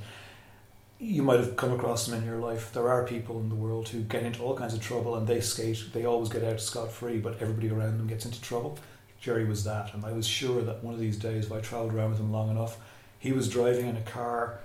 [1.02, 2.72] you might have come across them in your life.
[2.72, 5.40] There are people in the world who get into all kinds of trouble and they
[5.40, 8.78] skate, they always get out scot free, but everybody around them gets into trouble.
[9.20, 11.92] Jerry was that, and I was sure that one of these days, if I travelled
[11.92, 12.76] around with him long enough,
[13.18, 14.60] he was driving in a car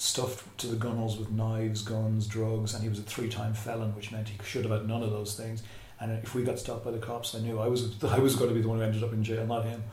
[0.00, 3.94] stuffed to the gunnels with knives, guns, drugs, and he was a three time felon,
[3.94, 5.62] which meant he should have had none of those things.
[6.00, 8.48] And if we got stopped by the cops, I knew I was I was going
[8.48, 9.84] to be the one who ended up in jail, not him,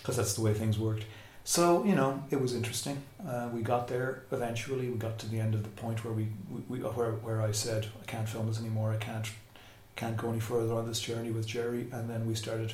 [0.00, 1.04] because that's the way things worked.
[1.44, 3.02] So you know, it was interesting.
[3.26, 4.88] Uh, we got there eventually.
[4.88, 7.52] We got to the end of the point where we, we, we where where I
[7.52, 8.92] said I can't film this anymore.
[8.92, 9.30] I can't
[9.94, 11.86] can't go any further on this journey with Jerry.
[11.92, 12.72] And then we started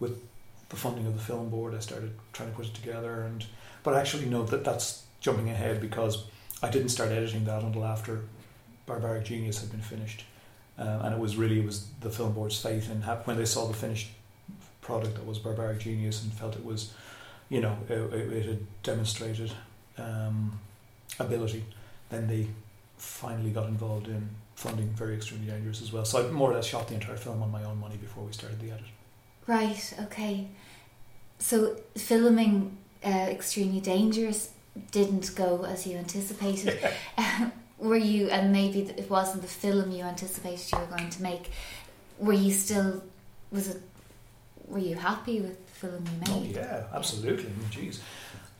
[0.00, 0.20] with
[0.68, 1.74] the funding of the film board.
[1.74, 3.22] I started trying to put it together.
[3.22, 3.46] And
[3.84, 6.24] but actually, no, that that's jumping ahead because
[6.62, 8.20] I didn't start editing that until after
[8.84, 10.24] Barbaric Genius had been finished.
[10.76, 13.66] Um, and it was really it was the film board's faith in when they saw
[13.66, 14.10] the finished
[14.82, 16.92] product that was Barbaric Genius and felt it was
[17.48, 19.52] you know, it, it had demonstrated
[19.98, 20.58] um,
[21.18, 21.64] ability,
[22.10, 22.48] then they
[22.96, 26.04] finally got involved in funding Very Extremely Dangerous as well.
[26.04, 28.32] So I more or less shot the entire film on my own money before we
[28.32, 28.86] started the edit.
[29.46, 30.48] Right, okay.
[31.38, 34.50] So filming uh, Extremely Dangerous
[34.90, 36.78] didn't go as you anticipated.
[37.78, 41.50] were you, and maybe it wasn't the film you anticipated you were going to make,
[42.18, 43.02] were you still,
[43.50, 43.82] was it,
[44.66, 46.56] were you happy with the film you made.
[46.56, 47.50] Oh, yeah, absolutely.
[47.76, 47.92] Mean.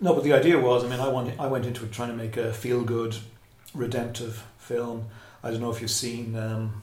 [0.01, 2.17] No, but the idea was, I mean, I went, I went into it trying to
[2.17, 3.17] make a feel-good,
[3.73, 5.07] redemptive film.
[5.43, 6.83] I don't know if you've seen um,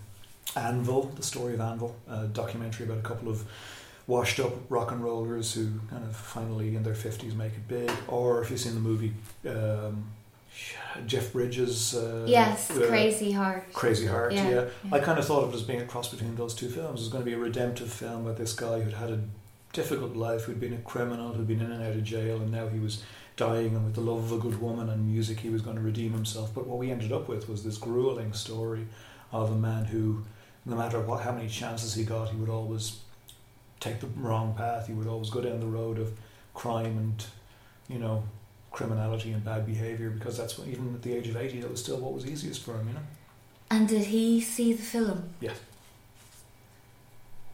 [0.56, 3.46] Anvil, the story of Anvil, a documentary about a couple of
[4.12, 8.42] washed-up rock and rollers who kind of finally in their fifties make it big, or
[8.42, 9.14] if you've seen the movie.
[9.48, 9.96] Um,
[11.08, 11.96] Jeff Bridges.
[11.96, 13.72] Uh, yes, uh, Crazy Heart.
[13.72, 14.66] Crazy Heart, yeah, yeah.
[14.84, 14.96] yeah.
[14.96, 17.00] I kind of thought of it as being a cross between those two films.
[17.00, 19.20] It was going to be a redemptive film about this guy who'd had a
[19.72, 22.68] difficult life, who'd been a criminal, who'd been in and out of jail, and now
[22.68, 23.04] he was
[23.38, 25.82] dying, and with the love of a good woman and music, he was going to
[25.82, 26.54] redeem himself.
[26.54, 28.88] But what we ended up with was this grueling story
[29.32, 30.26] of a man who,
[30.66, 33.00] no matter what, how many chances he got, he would always
[33.82, 34.88] take the wrong path.
[34.88, 36.14] He would always go down the road of
[36.54, 37.26] crime and,
[37.90, 38.24] you know,
[38.72, 41.82] criminality and bad behaviour because that's what, even at the age of 80, that was
[41.82, 43.02] still what was easiest for him, you know.
[43.70, 45.30] And did he see the film?
[45.42, 45.60] Yes.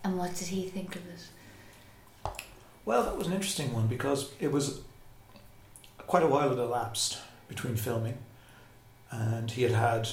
[0.03, 2.33] And what did he think of it?
[2.85, 4.81] Well, that was an interesting one because it was
[5.97, 8.17] quite a while had elapsed between filming,
[9.11, 10.09] and he had had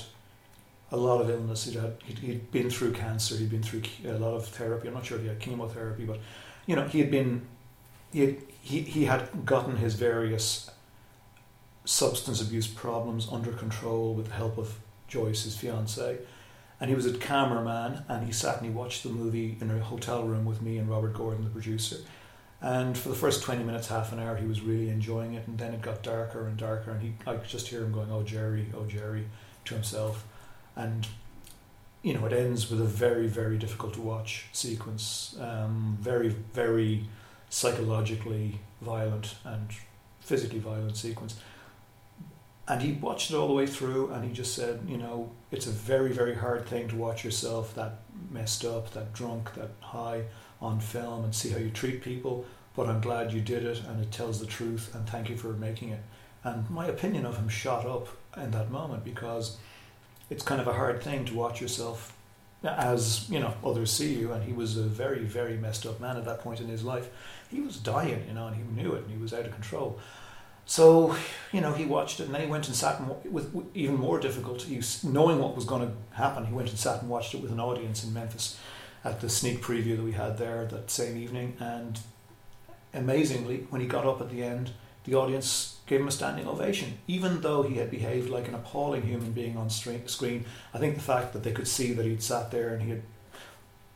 [0.95, 1.65] a lot of illness.
[1.65, 3.37] He'd, had, he'd, he'd been through cancer.
[3.37, 4.89] He'd been through a lot of therapy.
[4.89, 6.21] I'm not sure if he had chemotherapy, but
[6.67, 7.47] you know, he had been
[8.13, 10.71] he had, he, he had gotten his various
[11.85, 14.79] substance abuse problems under control with the help of
[15.09, 16.19] Joyce, his fiancee.
[16.81, 19.81] And he was a cameraman, and he sat and he watched the movie in a
[19.81, 21.97] hotel room with me and Robert Gordon, the producer.
[22.61, 25.47] And for the first 20 minutes, half an hour, he was really enjoying it.
[25.47, 26.93] And then it got darker and darker.
[26.93, 29.27] And he, I could just hear him going, Oh, Jerry, oh, Jerry,
[29.67, 30.25] to himself.
[30.77, 31.07] And,
[32.03, 35.37] you know, it ends with a very, very difficult to watch sequence.
[35.41, 37.05] Um, very, very
[37.49, 39.69] psychologically violent and
[40.21, 41.37] physically violent sequence.
[42.67, 45.67] And he watched it all the way through and he just said, you know, it's
[45.67, 50.25] a very, very hard thing to watch yourself that messed up, that drunk, that high
[50.61, 52.45] on film and see how you treat people.
[52.75, 55.53] But I'm glad you did it and it tells the truth and thank you for
[55.53, 56.01] making it.
[56.43, 59.59] And my opinion of him shot up in that moment because
[60.35, 62.13] it's kind of a hard thing to watch yourself
[62.65, 64.33] as you know others see you.
[64.33, 67.09] And he was a very very messed up man at that point in his life.
[67.51, 70.01] He was dying you know and he knew it and he was out of control.
[70.67, 71.15] So
[71.53, 73.97] you know he watched it and then he went and sat and, with, with even
[73.97, 77.43] more difficulty knowing what was going to happen he went and sat and watched it
[77.43, 78.59] with an audience in memphis
[79.05, 81.57] at the sneak preview that we had there that same evening.
[81.61, 82.01] And
[82.93, 84.73] amazingly when he got up at the end
[85.05, 89.03] the audience gave him a standing ovation, even though he had behaved like an appalling
[89.03, 90.45] human being on screen.
[90.73, 93.03] I think the fact that they could see that he'd sat there and he had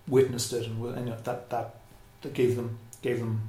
[0.07, 1.75] witnessed it, and, and that that
[2.23, 3.49] that gave them gave them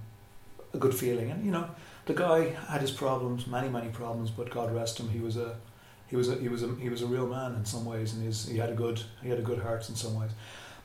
[0.73, 1.31] a good feeling.
[1.31, 1.69] And you know,
[2.05, 5.55] the guy had his problems, many many problems, but God rest him, he was a
[6.07, 8.33] he was a, he was a he was a real man in some ways, and
[8.33, 10.31] he had a good he had a good heart in some ways.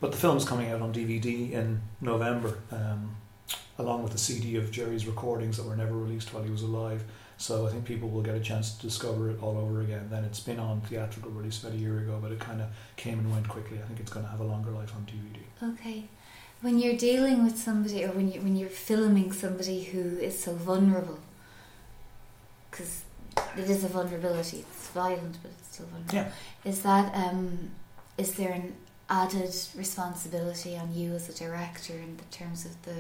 [0.01, 2.59] But the film's coming out on DVD in November.
[2.71, 3.17] Um,
[3.79, 7.03] along with the CD of Jerry's recordings that were never released while he was alive.
[7.37, 10.09] So I think people will get a chance to discover it all over again.
[10.11, 13.19] Then it's been on theatrical release about a year ago, but it kind of came
[13.19, 13.79] and went quickly.
[13.79, 15.75] I think it's going to have a longer life on DVD.
[15.75, 16.09] Okay.
[16.61, 20.55] When you're dealing with somebody, or when you when you're filming somebody who is so
[20.55, 21.19] vulnerable,
[22.71, 23.03] because
[23.59, 24.59] it is a vulnerability.
[24.61, 26.15] It's violent, but it's still vulnerable.
[26.15, 26.71] Yeah.
[26.71, 27.71] Is that um,
[28.17, 28.75] is there an
[29.11, 32.95] added responsibility on you as a director in terms of the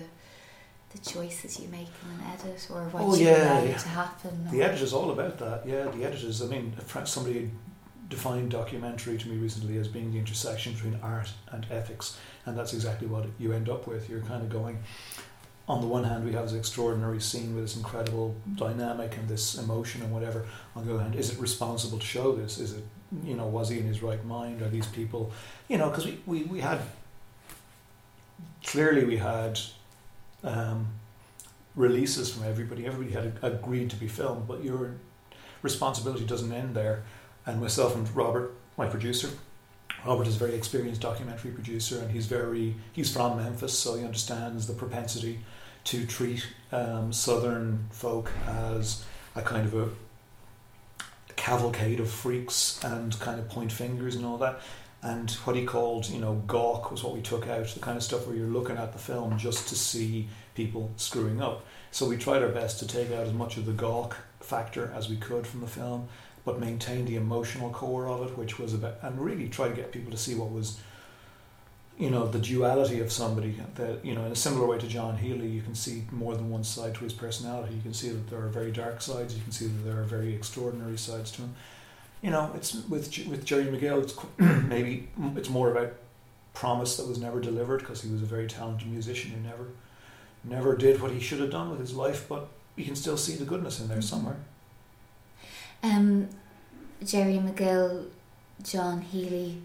[0.95, 3.77] the choices you make in an edit or what oh, you yeah, allow yeah.
[3.77, 4.49] to happen?
[4.51, 5.67] The edit is all about that.
[5.67, 6.41] Yeah, the edit is.
[6.41, 6.73] I mean,
[7.05, 7.51] somebody
[8.09, 12.73] defined documentary to me recently as being the intersection between art and ethics, and that's
[12.73, 14.09] exactly what you end up with.
[14.09, 14.79] You're kind of going.
[15.67, 19.55] On the one hand, we have this extraordinary scene with this incredible dynamic and this
[19.55, 20.45] emotion and whatever.
[20.77, 22.59] On the other hand, is it responsible to show this?
[22.59, 22.85] Is it,
[23.25, 24.61] you know, was he in his right mind?
[24.61, 25.33] Are these people,
[25.69, 26.83] you know, because we, we, we had,
[28.63, 29.59] clearly we had
[30.45, 30.89] um,
[31.75, 32.87] releases from everybody.
[32.87, 34.95] Everybody had agreed to be filmed, but your
[35.63, 37.03] responsibility doesn't end there.
[37.47, 39.31] And myself and Robert, my producer,
[40.07, 44.05] Robert is a very experienced documentary producer, and he's very he's from Memphis, so he
[44.05, 45.41] understands the propensity
[45.85, 49.05] to treat um, Southern folk as
[49.35, 49.89] a kind of a
[51.37, 54.61] cavalcade of freaks and kind of point fingers and all that
[55.05, 58.03] and what he called, you know, gawk was what we took out, the kind of
[58.03, 61.67] stuff where you're looking at the film just to see people screwing up.
[61.91, 65.11] So we tried our best to take out as much of the gawk factor as
[65.11, 66.09] we could from the film,
[66.47, 69.93] but maintain the emotional core of it, which was about, and really try to get
[69.93, 70.81] people to see what was,
[71.99, 73.61] you know, the duality of somebody.
[73.75, 76.49] That you know, in a similar way to John Healy, you can see more than
[76.49, 77.75] one side to his personality.
[77.75, 79.37] You can see that there are very dark sides.
[79.37, 81.55] You can see that there are very extraordinary sides to him
[82.25, 84.03] you know, it's with with Jerry McGill.
[84.03, 84.17] It's
[84.69, 85.93] maybe it's more about
[86.55, 89.67] promise that was never delivered because he was a very talented musician who never
[90.43, 92.27] never did what he should have done with his life.
[92.27, 94.05] But you can still see the goodness in there mm-hmm.
[94.05, 94.37] somewhere.
[95.83, 96.31] Um,
[97.05, 98.07] Jerry McGill,
[98.63, 99.61] John Healy,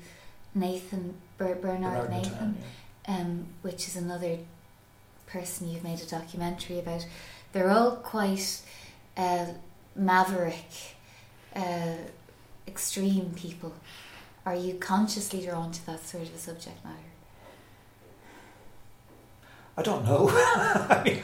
[0.54, 2.58] Nathan Ber- Bernard, Bernard Nathan,
[3.08, 3.18] yeah.
[3.20, 4.38] um, which is another
[5.28, 7.08] person you've made a documentary about.
[7.54, 8.62] They're all quite
[9.16, 9.46] uh,
[9.96, 10.98] maverick.
[11.56, 11.96] Uh,
[12.70, 13.74] extreme people,
[14.46, 17.10] are you consciously drawn to that sort of a subject matter?
[19.76, 20.30] I don't know.
[20.34, 21.22] I mean,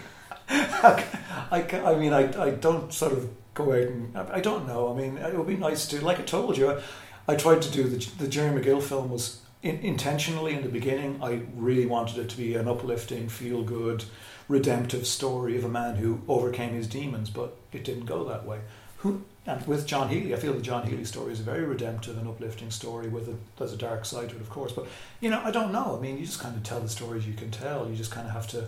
[0.49, 4.91] I, I mean, I, I don't sort of go out and I don't know.
[4.91, 6.81] I mean, it would be nice to, like I told you, I,
[7.27, 11.19] I tried to do the the Jerry McGill film was in, intentionally in the beginning.
[11.21, 14.05] I really wanted it to be an uplifting, feel good,
[14.47, 18.59] redemptive story of a man who overcame his demons, but it didn't go that way.
[18.97, 22.17] Who and with John Healy, I feel the John Healy story is a very redemptive
[22.17, 23.07] and uplifting story.
[23.09, 24.87] With a, there's a dark side to it, of course, but
[25.19, 25.95] you know, I don't know.
[25.97, 27.87] I mean, you just kind of tell the stories you can tell.
[27.89, 28.67] You just kind of have to.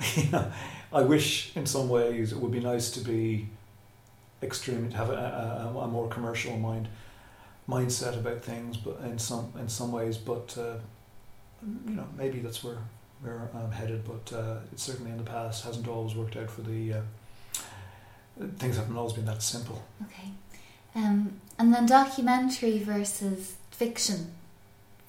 [0.14, 0.52] You know,
[0.92, 3.48] I wish in some ways it would be nice to be
[4.42, 6.88] extreme, to have a, a, a more commercial mind
[7.68, 10.76] mindset about things, but in some in some ways, but uh,
[11.86, 12.78] you know maybe that's where
[13.20, 14.04] where I'm headed.
[14.04, 17.00] But uh, it certainly in the past hasn't always worked out for the uh,
[18.58, 19.82] things haven't always been that simple.
[20.04, 20.30] Okay,
[20.94, 24.32] um, and then documentary versus fiction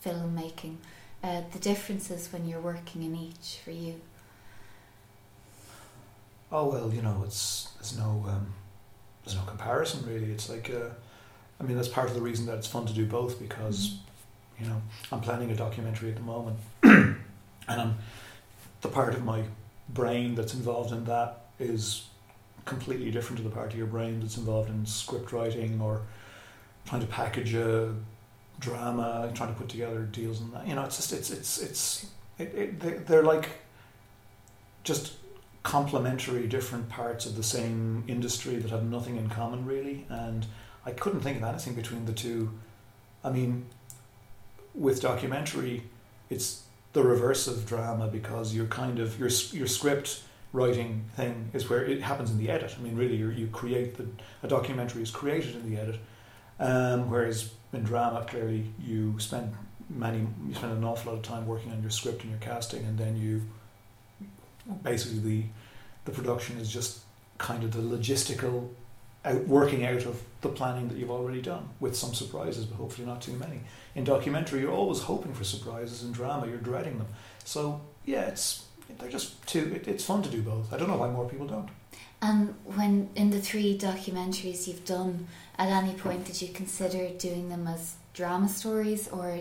[0.05, 0.77] filmmaking.
[1.21, 3.95] Uh, the differences when you're working in each for you.
[6.51, 8.53] Oh well, you know, it's there's no um,
[9.23, 10.31] there's no comparison really.
[10.31, 10.89] It's like, uh,
[11.59, 14.63] I mean, that's part of the reason that it's fun to do both because, mm-hmm.
[14.63, 17.17] you know, I'm planning a documentary at the moment, and
[17.67, 17.97] I'm
[18.81, 19.43] the part of my
[19.89, 22.05] brain that's involved in that is
[22.69, 26.03] completely different to the part of your brain that's involved in script writing or
[26.85, 27.93] trying to package a
[28.59, 30.67] drama, trying to put together deals and that.
[30.67, 32.05] You know, it's just it's it's it's
[32.37, 33.49] it, it, they're like
[34.83, 35.13] just
[35.63, 40.45] complementary different parts of the same industry that have nothing in common really and
[40.85, 42.49] I couldn't think of anything between the two
[43.25, 43.65] I mean
[44.73, 45.83] with documentary
[46.29, 51.69] it's the reverse of drama because you're kind of your your script writing thing is
[51.69, 54.07] where it happens in the edit I mean really you create the
[54.43, 55.99] a documentary is created in the edit
[56.59, 59.53] um, whereas in drama clearly you spend
[59.89, 62.83] many you spend an awful lot of time working on your script and your casting
[62.85, 63.41] and then you
[64.83, 65.43] basically the
[66.05, 66.99] the production is just
[67.37, 68.69] kind of the logistical
[69.25, 73.07] out, working out of the planning that you've already done with some surprises, but hopefully
[73.07, 73.61] not too many.
[73.95, 76.03] In documentary, you're always hoping for surprises.
[76.03, 77.07] In drama, you're dreading them.
[77.43, 78.65] So yeah, it's
[78.97, 79.73] they're just two.
[79.75, 80.73] It, it's fun to do both.
[80.73, 81.69] I don't know why more people don't.
[82.21, 87.49] And when in the three documentaries you've done, at any point did you consider doing
[87.49, 89.39] them as drama stories, or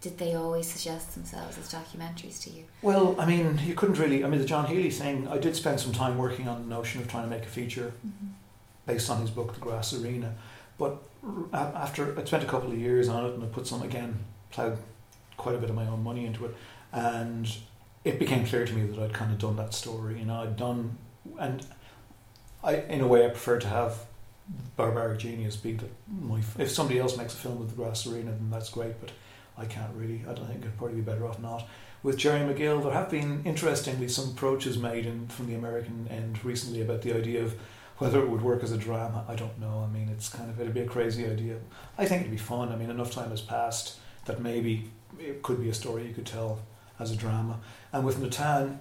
[0.00, 2.64] did they always suggest themselves as documentaries to you?
[2.82, 4.24] Well, I mean, you couldn't really.
[4.24, 7.00] I mean, the John Healy thing, I did spend some time working on the notion
[7.00, 8.28] of trying to make a feature mm-hmm.
[8.86, 10.34] based on his book, The Grass Arena.
[10.78, 10.98] But
[11.52, 14.18] after I spent a couple of years on it and I put some, again,
[14.50, 14.78] ploughed
[15.36, 16.54] quite a bit of my own money into it.
[16.92, 17.50] And
[18.06, 20.20] it became clear to me that I'd kind of done that story.
[20.20, 20.96] You know, I'd done,
[21.40, 21.66] and
[22.62, 23.98] I, in a way, I prefer to have
[24.76, 28.30] Barbaric Genius be the, my, if somebody else makes a film with The Grass Arena,
[28.30, 29.00] then that's great.
[29.00, 29.10] But
[29.58, 30.22] I can't really.
[30.22, 31.66] I don't think it'd probably be better off not.
[32.04, 36.44] With Jerry McGill, there have been interestingly some approaches made in, from the American end
[36.44, 37.56] recently about the idea of
[37.98, 39.24] whether it would work as a drama.
[39.28, 39.84] I don't know.
[39.84, 41.56] I mean, it's kind of it'd be a crazy idea.
[41.98, 42.70] I think it'd be fun.
[42.70, 46.26] I mean, enough time has passed that maybe it could be a story you could
[46.26, 46.60] tell
[46.98, 47.60] as a drama.
[47.92, 48.80] And with Natan,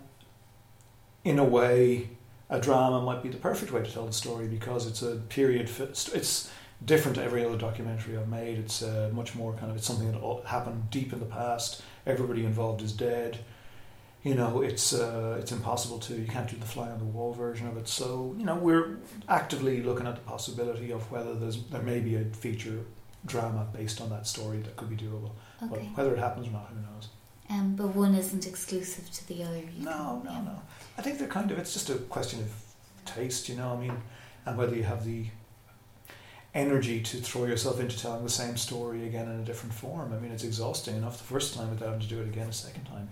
[1.23, 2.09] in a way,
[2.49, 5.69] a drama might be the perfect way to tell the story because it's a period.
[5.79, 6.51] It's
[6.83, 8.59] different to every other documentary I've made.
[8.59, 11.81] It's uh, much more kind of it's something that happened deep in the past.
[12.05, 13.39] Everybody involved is dead.
[14.23, 17.31] You know, it's uh, it's impossible to you can't do the fly on the wall
[17.31, 17.87] version of it.
[17.87, 18.97] So you know, we're
[19.29, 22.79] actively looking at the possibility of whether there's there may be a feature
[23.25, 25.31] drama based on that story that could be doable.
[25.61, 25.69] Okay.
[25.69, 27.09] But whether it happens or not, who knows?
[27.49, 29.61] Um, but one isn't exclusive to the other.
[29.79, 30.41] No, no, yeah.
[30.41, 30.61] no.
[30.97, 31.59] I think they're kind of.
[31.59, 32.51] It's just a question of
[33.05, 33.73] taste, you know.
[33.73, 33.95] I mean,
[34.45, 35.27] and whether you have the
[36.55, 40.13] energy to throw yourself into telling the same story again in a different form.
[40.13, 42.53] I mean, it's exhausting enough the first time without having to do it again a
[42.53, 43.09] second time.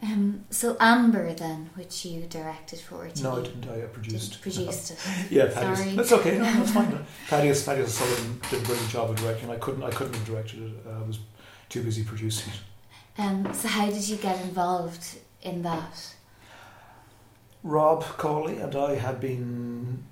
[0.00, 3.22] Um, so Amber, then, which you directed for TV.
[3.22, 3.68] No, I didn't.
[3.68, 4.40] I produced.
[4.40, 4.96] produced no.
[4.96, 5.30] it.
[5.30, 5.94] yeah, Sorry.
[5.94, 6.38] That's okay.
[6.38, 6.98] No, that's fine.
[7.28, 9.50] Thaddeus, Thaddeus Sullivan did a brilliant job of directing.
[9.50, 9.82] I couldn't.
[9.82, 10.72] I couldn't have directed it.
[10.88, 11.20] I was
[11.68, 12.58] too busy producing it.
[13.18, 16.14] Um, so how did you get involved in that?
[17.62, 20.04] Rob Cawley and I had been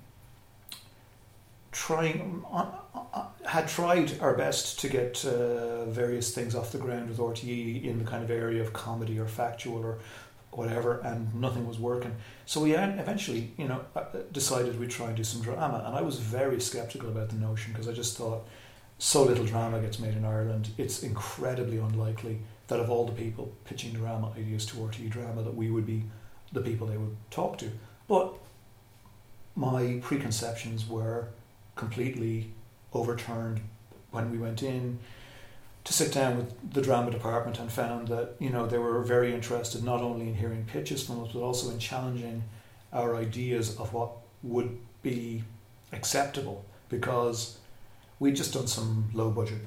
[1.71, 2.65] trying uh,
[3.13, 7.83] uh, had tried our best to get uh, various things off the ground with RTE
[7.83, 9.97] in the kind of area of comedy or factual or
[10.51, 12.13] whatever, and nothing was working.
[12.45, 16.01] So we eventually, you know, uh, decided we'd try and do some drama, and I
[16.01, 18.45] was very skeptical about the notion because I just thought
[18.97, 20.69] so little drama gets made in Ireland.
[20.77, 22.41] It's incredibly unlikely
[22.71, 26.03] that of all the people pitching drama ideas to RTE drama, that we would be
[26.53, 27.69] the people they would talk to.
[28.07, 28.33] But
[29.57, 31.27] my preconceptions were
[31.75, 32.51] completely
[32.93, 33.59] overturned
[34.11, 34.99] when we went in
[35.83, 39.33] to sit down with the drama department and found that you know they were very
[39.33, 42.43] interested not only in hearing pitches from us but also in challenging
[42.93, 44.11] our ideas of what
[44.43, 45.43] would be
[45.91, 47.57] acceptable because
[48.19, 49.59] we'd just done some low budget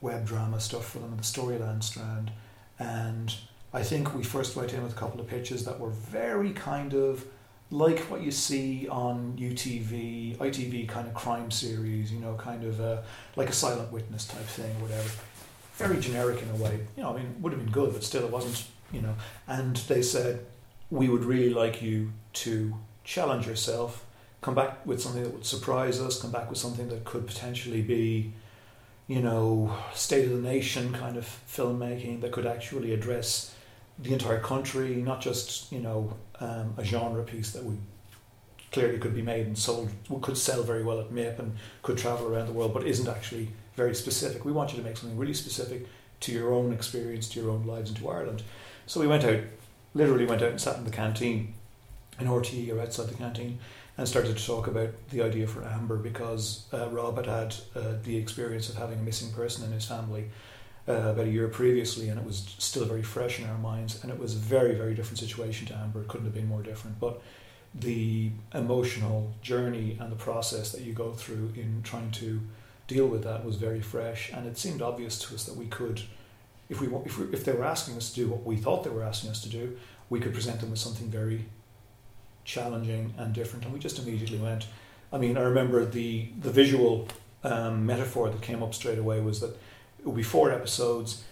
[0.00, 2.30] web drama stuff for them in the Storyland strand
[2.78, 3.34] and
[3.72, 6.92] I think we first went in with a couple of pitches that were very kind
[6.92, 7.24] of
[7.70, 12.80] like what you see on UTV, ITV kind of crime series, you know, kind of
[12.80, 13.04] a,
[13.36, 15.08] like a silent witness type thing, or whatever.
[15.74, 16.80] Very generic in a way.
[16.96, 19.14] You know, I mean, would have been good, but still it wasn't, you know.
[19.46, 20.44] And they said,
[20.90, 22.74] we would really like you to
[23.04, 24.04] challenge yourself,
[24.40, 27.82] come back with something that would surprise us, come back with something that could potentially
[27.82, 28.32] be,
[29.10, 33.52] you know, state of the nation kind of filmmaking that could actually address
[33.98, 37.80] the entire country, not just you know um, a genre piece that would
[38.70, 39.90] clearly could be made and sold,
[40.22, 43.48] could sell very well at MIP and could travel around the world, but isn't actually
[43.74, 44.44] very specific.
[44.44, 45.88] We want you to make something really specific
[46.20, 48.44] to your own experience, to your own lives, and to Ireland.
[48.86, 49.40] So we went out,
[49.92, 51.54] literally went out and sat in the canteen
[52.20, 53.58] in RTE or outside the canteen
[54.00, 57.92] and started to talk about the idea for Amber because uh, Rob had had uh,
[58.02, 60.30] the experience of having a missing person in his family
[60.88, 64.02] uh, about a year previously, and it was still very fresh in our minds.
[64.02, 66.00] And it was a very, very different situation to Amber.
[66.00, 66.98] It couldn't have been more different.
[66.98, 67.20] But
[67.74, 72.40] the emotional journey and the process that you go through in trying to
[72.88, 76.00] deal with that was very fresh, and it seemed obvious to us that we could,
[76.70, 78.88] if we if, we, if they were asking us to do what we thought they
[78.88, 79.76] were asking us to do,
[80.08, 81.44] we could present them with something very
[82.44, 84.66] challenging and different, and we just immediately went.
[85.12, 87.08] I mean, I remember the the visual
[87.44, 89.50] um, metaphor that came up straight away was that
[89.98, 91.24] it would be four episodes.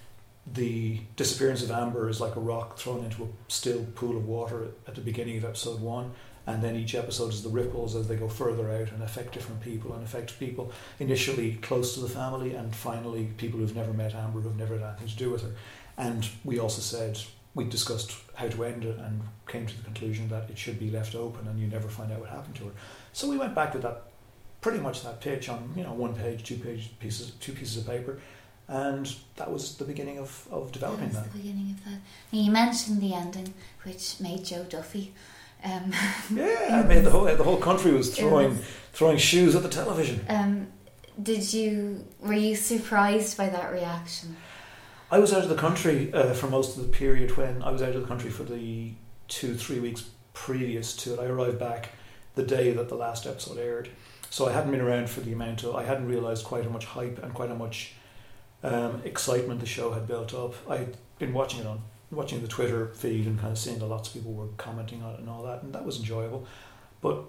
[0.51, 4.69] The disappearance of Amber is like a rock thrown into a still pool of water
[4.87, 6.13] at the beginning of episode one
[6.49, 9.61] and then each episode is the ripples as they go further out and affect different
[9.61, 14.15] people and affect people initially close to the family and finally people who've never met
[14.15, 15.51] Amber who've never had anything to do with her
[15.99, 17.21] and we also said
[17.59, 20.91] we discussed how to end it and came to the conclusion that it should be
[20.91, 22.73] left open and you never find out what happened to her
[23.13, 24.05] so we went back to that
[24.61, 27.87] pretty much that pitch on you know one page two page pieces two pieces of
[27.87, 28.21] paper
[28.69, 31.25] and that was the beginning of, of developing that.
[31.25, 31.33] that.
[31.33, 32.01] the beginning of that.
[32.31, 35.15] You mentioned the ending, which made Joe Duffy
[35.65, 35.93] um,
[36.35, 39.69] yeah, I mean the whole the whole country was throwing was, throwing shoes at the
[39.69, 40.25] television.
[40.29, 40.69] Um,
[41.21, 44.37] did you were you surprised by that reaction?
[45.11, 47.81] I was out of the country uh, for most of the period when I was
[47.81, 48.93] out of the country for the
[49.27, 51.21] two three weeks previous to it.
[51.21, 51.93] I arrived back
[52.35, 53.89] the day that the last episode aired,
[54.29, 56.85] so I hadn't been around for the amount of I hadn't realised quite how much
[56.85, 57.95] hype and quite how much
[58.63, 60.53] um, excitement the show had built up.
[60.69, 61.81] I'd been watching it on
[62.11, 65.15] watching the Twitter feed and kind of seeing that lots of people were commenting on
[65.15, 66.47] it and all that, and that was enjoyable.
[67.01, 67.25] But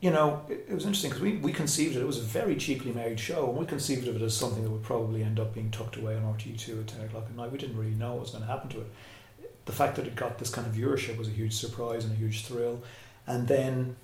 [0.00, 2.00] you know, it, it was interesting because we, we conceived it.
[2.00, 4.70] It was a very cheaply made show, and we conceived of it as something that
[4.70, 7.52] would probably end up being tucked away on RTE two at ten o'clock at night.
[7.52, 8.86] We didn't really know what was going to happen to it.
[9.66, 12.16] The fact that it got this kind of viewership was a huge surprise and a
[12.16, 12.82] huge thrill.
[13.26, 13.96] And then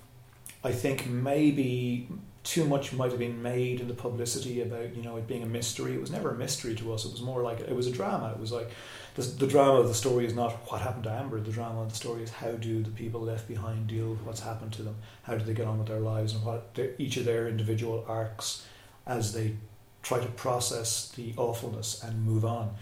[0.63, 2.07] I think maybe
[2.43, 5.47] too much might have been made in the publicity about you know it being a
[5.47, 5.93] mystery.
[5.93, 7.05] It was never a mystery to us.
[7.05, 8.31] It was more like it was a drama.
[8.31, 8.69] It was like
[9.17, 11.41] the, the drama of the story is not what happened to Amber.
[11.41, 14.41] The drama of the story is how do the people left behind deal with what's
[14.41, 14.95] happened to them?
[15.23, 18.63] How do they get on with their lives and what each of their individual arcs
[19.07, 19.55] as they
[20.03, 22.75] try to process the awfulness and move on.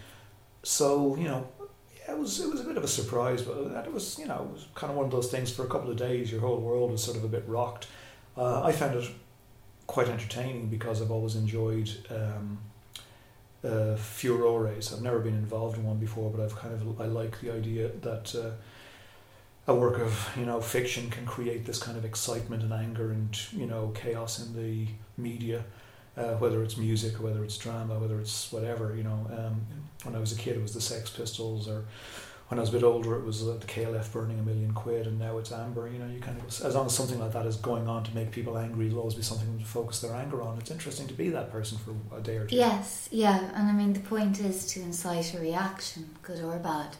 [0.63, 1.47] So you know,
[2.07, 4.53] it was it was a bit of a surprise, but it was you know it
[4.53, 5.51] was kind of one of those things.
[5.51, 7.87] For a couple of days, your whole world was sort of a bit rocked.
[8.37, 9.09] Uh, I found it
[9.87, 11.89] quite entertaining because I've always enjoyed.
[12.09, 12.59] Um,
[13.65, 14.93] uh, furores.
[14.93, 17.89] I've never been involved in one before, but I've kind of I like the idea
[18.01, 18.51] that uh,
[19.67, 23.37] a work of you know fiction can create this kind of excitement and anger and
[23.51, 24.87] you know chaos in the
[25.17, 25.63] media,
[26.15, 28.95] uh, whether it's music whether it's drama, whether it's whatever.
[28.95, 29.65] You know, um,
[30.03, 31.85] when I was a kid, it was the Sex Pistols or
[32.47, 35.17] when I was a bit older, it was the KLF burning a million quid, and
[35.17, 35.87] now it's Amber.
[35.87, 38.13] You know, you kind of as long as something like that is going on to
[38.13, 40.59] make people angry, there'll always be something to focus their anger on.
[40.59, 42.55] It's interesting to be that person for a day or two.
[42.55, 46.97] Yes, yeah, and I mean the point is to incite a reaction, good or bad.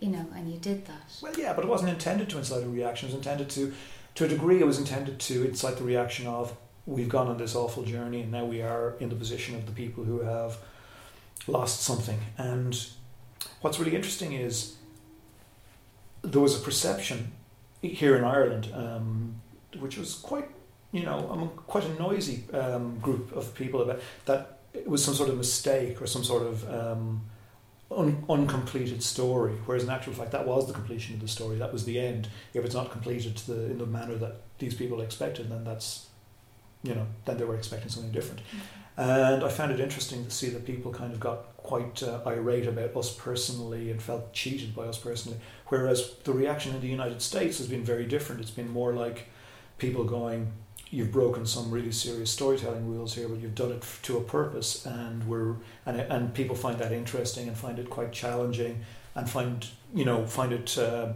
[0.00, 1.12] You know, and you did that.
[1.22, 3.08] Well, yeah, but it wasn't intended to incite a reaction.
[3.08, 3.72] It was intended to,
[4.16, 6.56] to a degree, it was intended to incite the reaction of
[6.86, 9.72] we've gone on this awful journey, and now we are in the position of the
[9.72, 10.58] people who have
[11.46, 12.88] lost something, and
[13.60, 14.76] what's really interesting is
[16.22, 17.32] there was a perception
[17.80, 19.34] here in Ireland, um,
[19.78, 20.48] which was quite,
[20.92, 25.14] you know, among quite a noisy um, group of people about that it was some
[25.14, 27.22] sort of mistake or some sort of um,
[27.90, 29.52] un- uncompleted story.
[29.66, 31.58] Whereas in actual fact, that was the completion of the story.
[31.58, 32.28] That was the end.
[32.54, 36.06] If it's not completed to the in the manner that these people expected, then that's,
[36.82, 38.40] you know, then they were expecting something different.
[38.40, 39.00] Mm-hmm.
[39.00, 42.66] And I found it interesting to see that people kind of got quite uh, irate
[42.66, 45.38] about us personally and felt cheated by us personally.
[45.68, 48.40] Whereas the reaction in the United States has been very different.
[48.40, 49.28] It's been more like
[49.78, 50.52] people going,
[50.90, 54.84] "You've broken some really serious storytelling rules here, but you've done it to a purpose,"
[54.84, 55.56] and we're
[55.86, 58.84] and and people find that interesting and find it quite challenging
[59.14, 61.12] and find you know find it uh,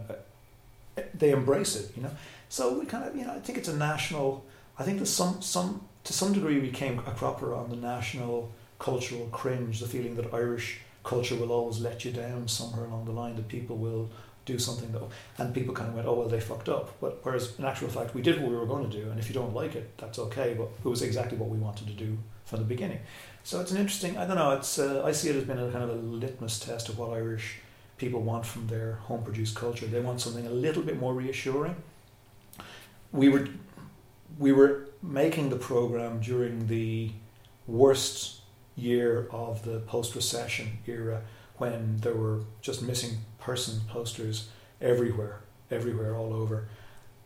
[1.13, 1.95] they embrace it.
[1.95, 2.11] You know,
[2.49, 4.45] so we kind of you know I think it's a national.
[4.79, 8.51] I think there's some some to some degree we came a cropper on the national
[8.79, 13.11] cultural cringe, the feeling that Irish culture will always let you down somewhere along the
[13.11, 14.09] line, that people will
[14.45, 15.09] do something though.
[15.37, 16.99] And people kind of went, oh, well, they fucked up.
[16.99, 19.09] But whereas in actual fact, we did what we were going to do.
[19.09, 20.55] And if you don't like it, that's okay.
[20.57, 22.99] But it was exactly what we wanted to do from the beginning.
[23.43, 25.71] So it's an interesting, I don't know, it's uh, I see it as being a
[25.71, 27.59] kind of a litmus test of what Irish
[27.97, 29.85] people want from their home produced culture.
[29.85, 31.75] They want something a little bit more reassuring.
[33.11, 33.47] We were,
[34.37, 37.11] we were making the program during the
[37.65, 38.41] worst
[38.77, 41.23] year of the post recession era
[41.57, 44.49] when there were just missing person posters
[44.79, 46.69] everywhere, everywhere, all over.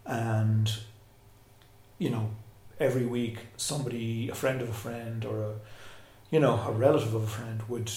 [0.05, 0.71] And,
[1.97, 2.31] you know,
[2.79, 5.53] every week somebody, a friend of a friend or a,
[6.31, 7.91] you know, a relative of a friend would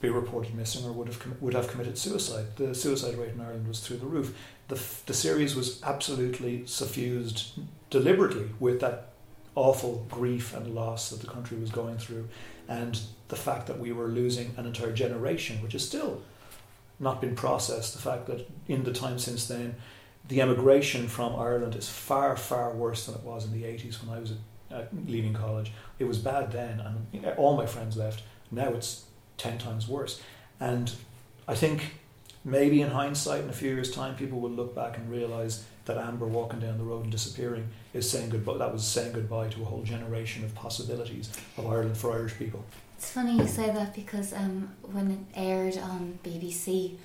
[0.00, 2.56] be reported missing or would have com- would have committed suicide.
[2.56, 4.36] The suicide rate in Ireland was through the roof.
[4.68, 7.58] The, f- the series was absolutely suffused
[7.88, 9.12] deliberately with that
[9.54, 12.28] awful grief and loss that the country was going through,
[12.68, 16.22] and the fact that we were losing an entire generation, which is still
[16.98, 17.92] not been processed.
[17.92, 19.76] The fact that in the time since then,
[20.28, 24.16] the emigration from Ireland is far, far worse than it was in the 80s when
[24.16, 24.32] I was
[24.72, 25.72] uh, leaving college.
[25.98, 26.80] It was bad then,
[27.12, 28.22] and all my friends left.
[28.50, 29.04] Now it's
[29.38, 30.20] 10 times worse.
[30.58, 30.92] And
[31.46, 31.94] I think
[32.44, 35.96] maybe in hindsight, in a few years' time, people will look back and realise that
[35.96, 38.58] Amber walking down the road and disappearing is saying goodbye.
[38.58, 42.64] That was saying goodbye to a whole generation of possibilities of Ireland for Irish people.
[42.98, 46.96] It's funny you say that because um, when it aired on BBC,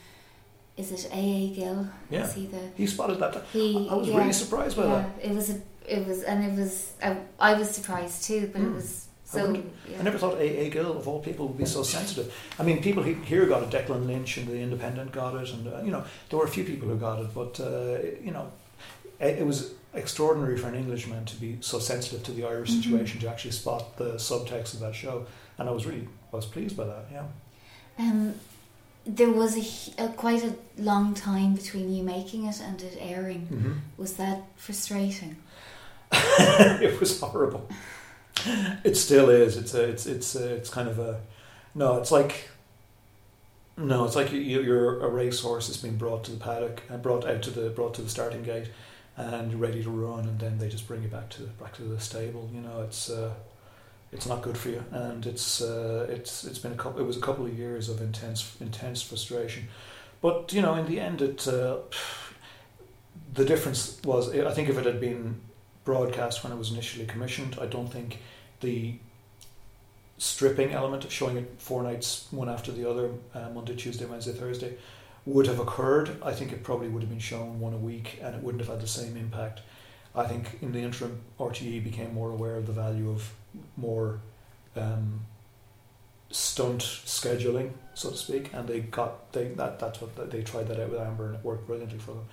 [0.78, 1.54] is it A.A.
[1.54, 1.88] Gill?
[2.10, 3.44] Yeah, he, the, he spotted that.
[3.54, 5.30] He, I was yeah, really surprised by yeah, that.
[5.30, 6.94] It was a, it was, and it was.
[7.04, 8.72] I, I was surprised too, but Mm.
[8.72, 9.48] it was I so.
[9.48, 10.00] wouldn't- yeah.
[10.00, 10.70] I never thought A.A.
[10.70, 12.34] Gill, of all people, would be so sensitive.
[12.58, 15.82] I mean, people here got it, Declan Lynch and The Independent got it, and, uh,
[15.84, 18.50] you know, there were a few people who got it, but, uh, you know,
[19.22, 22.84] it, it was extraordinary for an Englishman to be so sensitive to the Irish Mhm.
[22.84, 25.26] situation, to actually spot the subtext of that show,
[25.58, 27.26] and I was really, I was pleased by that, yeah.
[28.00, 28.36] Um,
[29.06, 33.48] there was a, a quite a long time between you making it and it airing.
[33.52, 33.74] Mm-hmm.
[33.98, 35.36] Was that frustrating?
[36.14, 37.68] it was horrible.
[38.84, 39.58] It still is.
[39.58, 41.20] It's a, it's it's a, it's kind of a
[41.76, 41.98] no.
[41.98, 42.50] It's like
[43.78, 44.06] no.
[44.06, 47.42] It's like you, you're a racehorse that's been brought to the paddock and brought out
[47.44, 48.68] to the brought to the starting gate,
[49.22, 52.00] and ready to run, and then they just bring you back to back to the
[52.00, 52.50] stable.
[52.54, 53.34] You know, it's uh,
[54.12, 57.00] it's not good for you, and it's uh, it's it's been a couple.
[57.00, 59.68] It was a couple of years of intense intense frustration,
[60.22, 61.48] but you know, in the end, it.
[61.48, 61.78] Uh,
[63.34, 65.40] the difference was, I think, if it had been
[65.86, 67.58] broadcast when it was initially commissioned.
[67.62, 68.20] I don't think
[68.60, 68.96] the
[70.18, 74.34] stripping element of showing it four nights, one after the other, uh, Monday, Tuesday, Wednesday,
[74.34, 74.78] Thursday,
[75.26, 76.22] would have occurred.
[76.24, 78.70] I think it probably would have been shown one a week and it wouldn't have
[78.70, 79.62] had the same impact.
[80.16, 83.32] I think in the interim, RTE became more aware of the value of
[83.78, 84.20] more
[84.76, 85.22] um,
[86.32, 90.80] stunt scheduling, so to speak, and they got they that that's what they tried that
[90.80, 92.26] out with Amber and it worked brilliantly for them.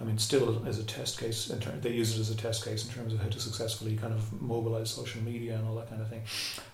[0.00, 2.64] I mean, still as a test case, in ter- they use it as a test
[2.64, 5.88] case in terms of how to successfully kind of mobilize social media and all that
[5.88, 6.22] kind of thing.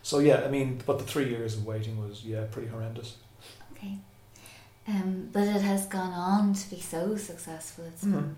[0.02, 3.16] So yeah, I mean, but the three years of waiting was yeah pretty horrendous.
[3.72, 3.98] Okay.
[4.86, 7.84] Um, but it has gone on to be so successful.
[7.86, 8.34] It's Mhm.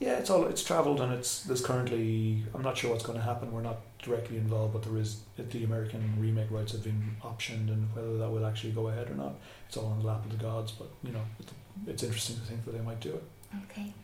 [0.00, 3.24] Yeah, it's all it's travelled and it's there's currently I'm not sure what's going to
[3.24, 3.52] happen.
[3.52, 7.88] We're not directly involved, but there is the American remake rights have been optioned, and
[7.94, 9.34] whether that will actually go ahead or not,
[9.68, 10.72] it's all on the lap of the gods.
[10.72, 11.52] But you know, it's,
[11.86, 13.24] it's interesting to think that they might do it.
[13.64, 13.94] okay.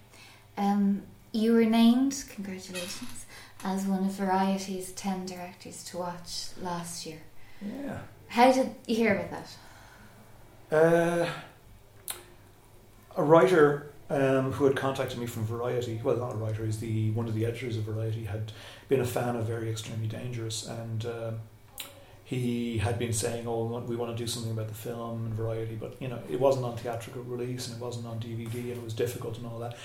[0.56, 3.26] Um, you were named, congratulations,
[3.64, 7.18] as one of Variety's 10 directors to watch last year.
[7.62, 7.98] Yeah.
[8.28, 9.48] How did you hear about that?
[10.70, 11.28] Uh,
[13.16, 17.10] a writer um, who had contacted me from Variety, well, not a writer, is the
[17.12, 18.52] one of the editors of Variety, had
[18.88, 21.40] been a fan of Very Extremely Dangerous, and um,
[22.24, 25.74] he had been saying, "Oh, we want to do something about the film and Variety,"
[25.74, 28.82] but you know, it wasn't on theatrical release and it wasn't on DVD, and it
[28.82, 29.76] was difficult and all that.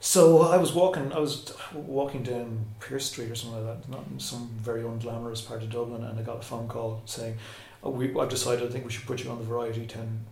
[0.00, 4.04] So I was walking, I was walking down Pearse Street or something like that, not
[4.12, 7.36] in some very unglamorous part of Dublin, and I got a phone call saying,
[7.82, 10.24] we, "I've decided I think we should put you on the Variety Ten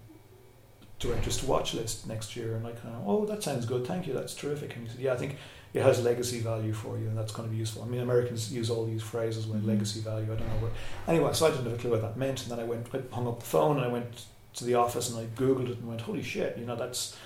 [0.98, 3.86] directors to watch list next year." And I kind of, "Oh, that sounds good.
[3.86, 4.12] Thank you.
[4.14, 5.36] That's terrific." And he said, "Yeah, I think
[5.74, 8.52] it has legacy value for you, and that's going to be useful." I mean, Americans
[8.52, 9.68] use all these phrases with Mhm.
[9.68, 10.24] legacy value.
[10.32, 10.72] I don't know what.
[11.06, 13.00] Anyway, so I didn't have a clue what that meant, and then I went, I
[13.14, 14.24] hung up the phone, and I went
[14.54, 16.56] to the office, and I googled it, and went, "Holy shit!
[16.58, 17.16] You know, that's."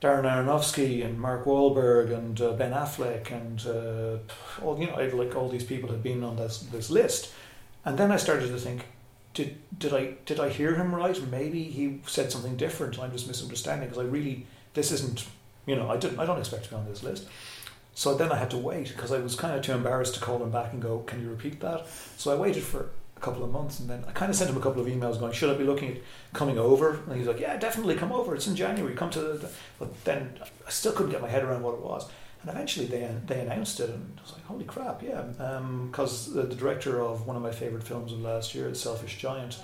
[0.00, 5.36] Darren Aronofsky and Mark Wahlberg and uh, Ben Affleck and uh, all you know, like
[5.36, 7.30] all these people have been on this this list,
[7.84, 8.86] and then I started to think,
[9.34, 11.20] did did I did I hear him right?
[11.30, 12.98] Maybe he said something different.
[12.98, 15.26] I'm just misunderstanding because I really this isn't
[15.66, 17.26] you know I didn't I don't expect to be on this list.
[17.94, 20.42] So then I had to wait because I was kind of too embarrassed to call
[20.42, 21.86] him back and go, can you repeat that?
[22.16, 24.56] So I waited for a couple of months, and then I kind of sent him
[24.56, 25.96] a couple of emails going, "Should I be looking at
[26.32, 28.34] coming over?" And he's like, "Yeah, definitely come over.
[28.34, 28.94] It's in January.
[28.94, 32.08] Come to." The, but then I still couldn't get my head around what it was,
[32.42, 36.34] and eventually they they announced it, and I was like, "Holy crap, yeah!" Because um,
[36.34, 39.58] the, the, director of one of my favorite films of last year, Selfish Giant,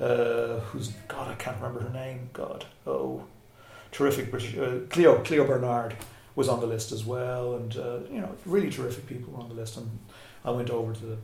[0.00, 2.30] uh, who's God, I can't remember her name.
[2.32, 3.24] God, oh,
[3.92, 5.96] terrific British uh, Clio Clio Barnard
[6.36, 9.48] was on the list as well, and uh, you know, really terrific people were on
[9.48, 9.98] the list, and
[10.44, 11.16] I went over to the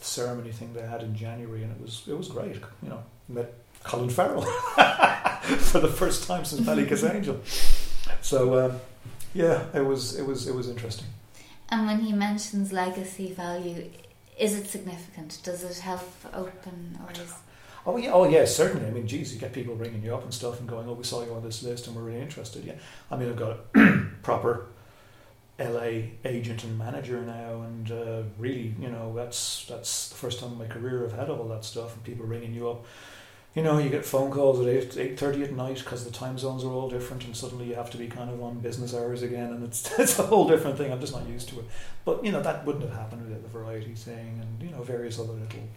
[0.00, 2.56] ceremony thing they had in January, and it was it was great.
[2.82, 3.54] You know, met
[3.84, 4.42] Colin Farrell
[5.58, 7.38] for the first time since Ballykissangel.
[8.20, 8.80] So um,
[9.34, 11.06] yeah, it was it was it was interesting.
[11.68, 13.90] And when he mentions legacy value,
[14.38, 15.40] is it significant?
[15.42, 17.34] Does it help open or is?
[17.86, 18.86] Oh yeah, oh yeah, certainly.
[18.86, 21.04] I mean, geez, you get people ringing you up and stuff and going, "Oh, we
[21.04, 22.74] saw you on this list and we're really interested." Yeah,
[23.10, 24.66] I mean, I've got a proper
[25.58, 30.52] LA agent and manager now, and uh, really, you know, that's that's the first time
[30.52, 32.84] in my career I've had all that stuff, and people ringing you up.
[33.54, 36.38] You know, you get phone calls at eight eight thirty at night because the time
[36.38, 39.22] zones are all different, and suddenly you have to be kind of on business hours
[39.22, 40.92] again, and it's it's a whole different thing.
[40.92, 41.66] I'm just not used to it.
[42.04, 45.18] But you know, that wouldn't have happened without the variety thing, and you know, various
[45.18, 45.68] other little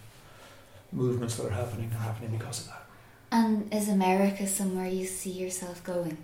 [0.92, 2.86] movements that are happening are happening because of that.
[3.32, 6.18] And is America somewhere you see yourself going?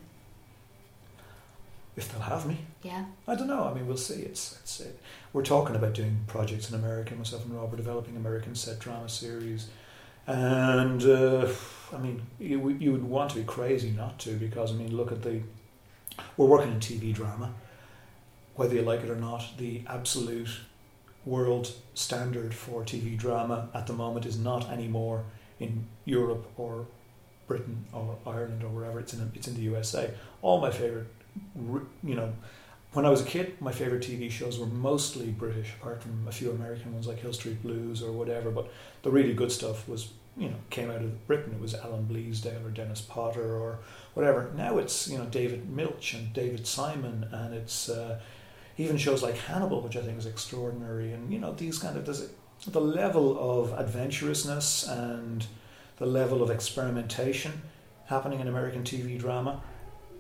[1.96, 2.58] if they'll have me.
[2.82, 3.06] Yeah.
[3.28, 3.66] I don't know.
[3.66, 4.22] I mean, we'll see.
[4.22, 5.00] It's it's it.
[5.32, 7.16] we're talking about doing projects in America.
[7.16, 9.70] Myself and Rob are developing American set drama series,
[10.28, 11.48] and uh,
[11.94, 15.12] I mean, you you would want to be crazy not to because I mean, look
[15.12, 15.42] at the
[16.38, 17.54] we're working in TV drama.
[18.56, 20.50] Whether you like it or not, the absolute
[21.26, 25.24] world standard for TV drama at the moment is not anymore
[25.60, 26.86] in Europe or
[27.48, 30.12] Britain or Ireland or wherever it's in it's in the USA.
[30.42, 31.08] All my favorite
[32.04, 32.34] you know,
[32.94, 36.32] when I was a kid, my favorite TV shows were mostly British, apart from a
[36.32, 38.52] few American ones like Hill Street Blues or whatever.
[38.52, 38.72] But
[39.02, 41.54] the really good stuff was, you know, came out of Britain.
[41.54, 43.80] It was Alan Bleasdale or Dennis Potter or
[44.14, 44.52] whatever.
[44.56, 48.20] Now it's you know David Milch and David Simon, and it's uh,
[48.78, 51.14] even shows like Hannibal, which I think is extraordinary.
[51.14, 55.46] And you know these kind of the level of adventurousness and
[55.98, 57.64] the level of experimentation
[58.06, 59.64] happening in American TV drama.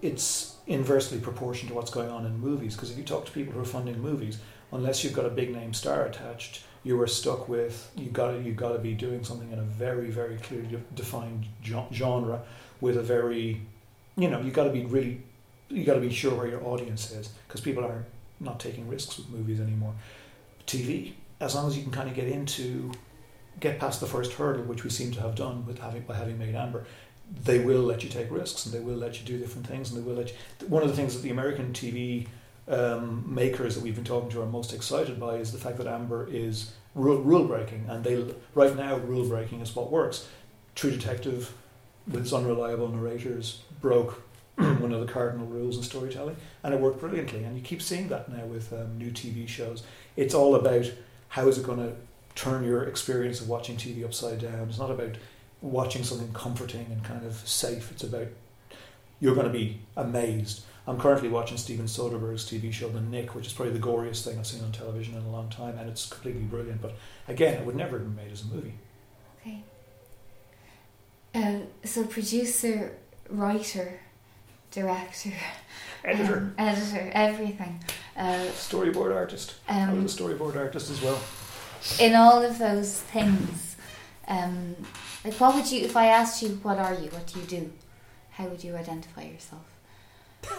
[0.03, 2.75] It's inversely proportional to what's going on in movies.
[2.75, 4.37] Because if you talk to people who are funding movies,
[4.71, 8.51] unless you've got a big name star attached, you are stuck with you got you
[8.51, 12.41] got to be doing something in a very very clearly defined genre
[12.81, 13.61] with a very
[14.17, 15.21] you know you got to be really
[15.69, 18.05] you got to be sure where your audience is because people are
[18.41, 19.93] not taking risks with movies anymore.
[20.67, 22.91] TV, as long as you can kind of get into
[23.59, 26.37] get past the first hurdle, which we seem to have done with having by having
[26.37, 26.85] made Amber,
[27.41, 29.99] they will let you take risks and they will let you do different things and
[29.99, 30.67] they will let you.
[30.67, 32.27] One of the things that the American TV
[32.67, 35.87] um, makers that we've been talking to are most excited by is the fact that
[35.87, 38.23] Amber is rule, rule breaking and they
[38.53, 40.27] right now rule breaking is what works.
[40.75, 41.53] True Detective
[42.07, 44.23] with its unreliable narrators broke
[44.55, 48.07] one of the cardinal rules in storytelling and it worked brilliantly and you keep seeing
[48.09, 49.83] that now with um, new TV shows.
[50.15, 50.91] It's all about
[51.29, 51.95] how is it going to
[52.35, 54.67] turn your experience of watching TV upside down.
[54.69, 55.15] It's not about
[55.63, 57.89] watching something comforting and kind of safe.
[57.91, 58.27] It's about
[59.19, 60.63] you're going to be amazed.
[60.85, 64.37] I'm currently watching Steven Soderbergh's TV show The Knick, which is probably the goriest thing
[64.37, 66.81] I've seen on television in a long time, and it's completely brilliant.
[66.81, 66.95] But
[67.29, 68.73] again, it would never have been made as a movie.
[69.41, 69.63] Okay.
[71.33, 72.97] Uh, so producer,
[73.29, 74.01] writer,
[74.71, 75.31] director,
[76.03, 77.81] editor, um, editor, everything.
[78.17, 79.55] Uh, storyboard artist.
[79.69, 81.19] Um, I was a storyboard artist as well.
[81.99, 83.77] In all of those things,
[84.27, 84.75] um,
[85.23, 87.71] like, what would you, if I asked you, what are you, what do you do,
[88.31, 89.63] how would you identify yourself?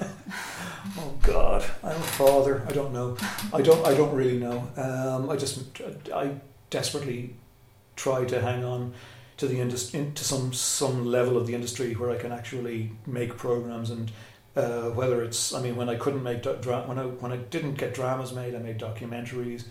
[0.99, 2.65] oh God, I'm a father.
[2.67, 3.17] I don't know.
[3.53, 3.87] I don't.
[3.87, 4.67] I don't really know.
[4.77, 5.61] Um, I just.
[6.11, 6.37] I
[6.71, 7.35] desperately
[7.95, 8.95] try to hang on
[9.37, 13.37] to the industry, to some some level of the industry where I can actually make
[13.37, 14.11] programs and
[14.57, 15.53] uh, whether it's.
[15.53, 18.55] I mean, when I couldn't make dra- when I when I didn't get dramas made,
[18.55, 19.65] I made documentaries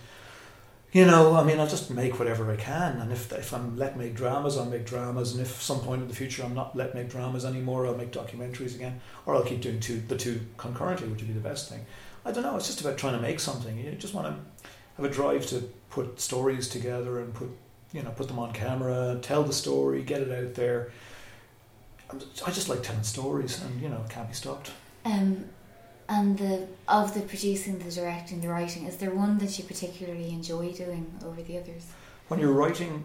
[0.94, 3.98] you know, I mean, I'll just make whatever I can, and if if I'm let
[3.98, 6.94] make dramas, I'll make dramas, and if some point in the future I'm not let
[6.94, 11.08] make dramas anymore, I'll make documentaries again, or I'll keep doing two the two concurrently,
[11.08, 11.86] which would be the best thing.
[12.24, 12.56] I don't know.
[12.56, 13.78] It's just about trying to make something.
[13.78, 14.64] You just want to
[14.98, 17.50] have a drive to put stories together and put
[17.92, 20.92] you know put them on camera, tell the story, get it out there.
[22.46, 24.72] I just like telling stories, and you know, can't be stopped.
[25.06, 25.46] Um,
[26.14, 30.30] and the of the producing, the directing, the writing, is there one that you particularly
[30.30, 31.86] enjoy doing over the others?
[32.28, 33.04] When you're writing,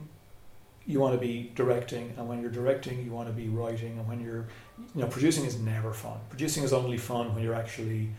[0.87, 4.07] you want to be directing, and when you're directing, you want to be writing, and
[4.07, 4.47] when you're,
[4.95, 6.19] you know, producing is never fun.
[6.29, 8.11] Producing is only fun when you're actually,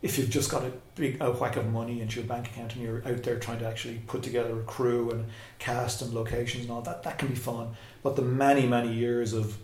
[0.00, 2.82] if you've just got a big a whack of money into your bank account and
[2.82, 5.26] you're out there trying to actually put together a crew and
[5.58, 7.68] cast and locations and all that, that can be fun.
[8.02, 9.56] But the many, many years of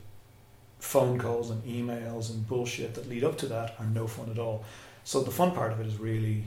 [0.79, 4.39] phone calls and emails and bullshit that lead up to that are no fun at
[4.39, 4.65] all.
[5.05, 6.45] So the fun part of it is really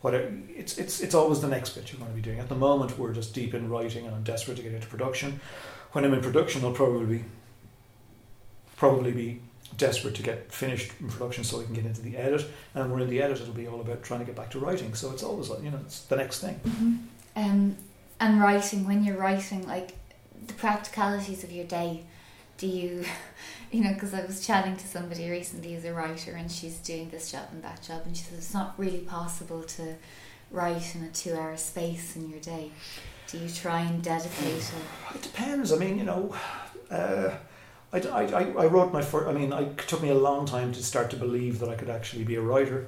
[0.00, 2.38] what it's it's it's always the next bit you're going to be doing.
[2.38, 5.40] At the moment, we're just deep in writing, and I'm desperate to get into production.
[5.92, 7.24] When I'm in production, I'll probably be
[8.76, 9.40] probably be
[9.76, 12.44] desperate to get finished in production so we can get into the edit.
[12.74, 14.58] And when we're in the edit, it'll be all about trying to get back to
[14.58, 14.94] writing.
[14.94, 16.60] So it's always like you know, it's the next thing.
[16.66, 16.96] Mm-hmm.
[17.36, 17.76] Um,
[18.20, 19.94] and writing when you're writing, like
[20.46, 22.04] the practicalities of your day.
[22.56, 23.04] Do you,
[23.74, 27.10] you know, because I was chatting to somebody recently who's a writer and she's doing
[27.10, 29.96] this job and that job, and she says it's not really possible to
[30.52, 32.70] write in a two hour space in your day.
[33.26, 34.72] Do you try and dedicate it?
[35.16, 35.72] It depends.
[35.72, 36.32] I mean, you know,
[36.88, 37.30] uh,
[37.92, 40.80] I, I, I wrote my first, I mean, it took me a long time to
[40.80, 42.86] start to believe that I could actually be a writer.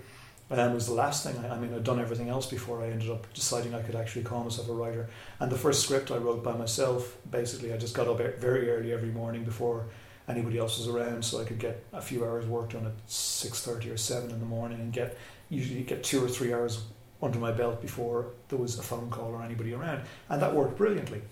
[0.51, 1.37] And it was the last thing.
[1.45, 4.23] I, I mean, I'd done everything else before I ended up deciding I could actually
[4.23, 5.09] call myself a writer.
[5.41, 8.93] And the first script I wrote by myself, basically, I just got up very early
[8.93, 9.87] every morning before
[10.29, 13.63] anybody else was around, so I could get a few hours work done at six
[13.63, 15.17] thirty or seven in the morning, and get
[15.49, 16.83] usually get two or three hours
[17.23, 20.77] under my belt before there was a phone call or anybody around, and that worked
[20.77, 21.23] brilliantly.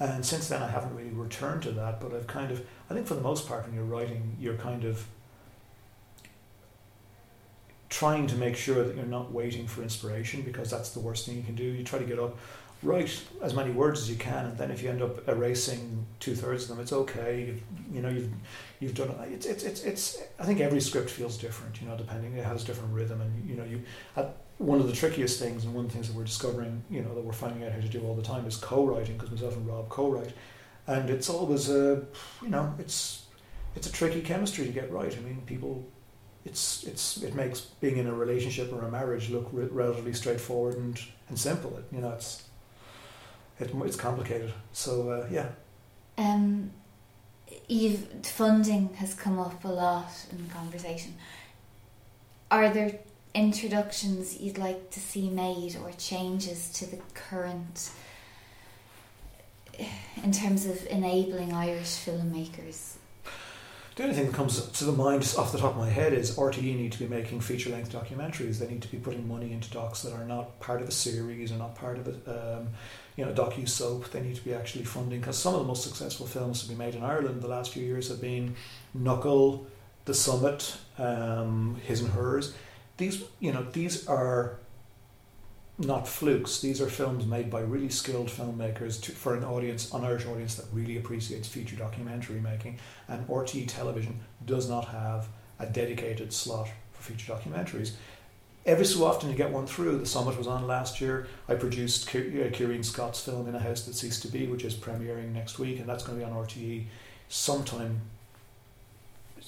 [0.00, 3.06] And since then, I haven't really returned to that, but I've kind of, I think
[3.06, 5.04] for the most part, when you're writing, you're kind of
[7.90, 11.36] trying to make sure that you're not waiting for inspiration because that's the worst thing
[11.36, 11.64] you can do.
[11.64, 12.38] You try to get up,
[12.82, 16.34] write as many words as you can, and then if you end up erasing two
[16.34, 17.44] thirds of them, it's okay.
[17.46, 18.30] You've, you know, you've
[18.78, 19.32] you've done it.
[19.32, 20.22] It's, it's it's it's.
[20.38, 21.80] I think every script feels different.
[21.80, 23.82] You know, depending it has different rhythm, and you know, you.
[24.16, 24.26] Uh,
[24.58, 27.14] one of the trickiest things, and one of the things that we're discovering, you know,
[27.14, 29.66] that we're finding out how to do all the time is co-writing because myself and
[29.66, 30.34] Rob co-write,
[30.86, 32.04] and it's always a,
[32.42, 33.24] you know, it's
[33.74, 35.16] it's a tricky chemistry to get right.
[35.16, 35.86] I mean, people
[36.44, 40.76] it's it's it makes being in a relationship or a marriage look re- relatively straightforward
[40.76, 41.76] and, and simple.
[41.76, 42.44] It, you know, it's
[43.60, 44.52] it, it's complicated.
[44.72, 45.48] So uh, yeah.
[46.18, 46.70] Um,
[47.68, 51.14] you've funding has come up a lot in conversation.
[52.50, 52.98] Are there
[53.34, 57.90] introductions you'd like to see made or changes to the current
[60.24, 62.96] in terms of enabling Irish filmmakers
[64.00, 66.34] the only thing that comes to the mind off the top of my head is
[66.36, 68.58] RTE need to be making feature length documentaries.
[68.58, 71.52] They need to be putting money into docs that are not part of a series
[71.52, 72.68] or not part of a um,
[73.16, 74.10] you know docu soap.
[74.10, 76.74] They need to be actually funding because some of the most successful films to be
[76.74, 78.56] made in Ireland the last few years have been
[78.94, 79.66] Knuckle,
[80.04, 82.54] The Summit, um, His and Hers.
[82.96, 84.58] These you know these are
[85.80, 86.60] not flukes.
[86.60, 90.54] These are films made by really skilled filmmakers to, for an audience, an Irish audience
[90.56, 92.78] that really appreciates feature documentary making.
[93.08, 97.92] And RTE Television does not have a dedicated slot for feature documentaries.
[98.70, 99.98] Every so often you get one through.
[99.98, 101.26] The Summit was on last year.
[101.48, 105.32] I produced Kieran Scott's film In a House That Ceased to Be, which is premiering
[105.32, 106.84] next week, and that's going to be on RTE
[107.28, 108.00] sometime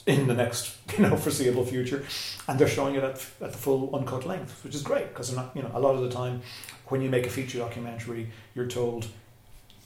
[0.07, 2.05] in the next you know foreseeable future,
[2.49, 5.53] and they're showing it at, at the full uncut length, which is great because not
[5.55, 6.43] you know a lot of the time
[6.89, 9.07] when you make a feature documentary, you're told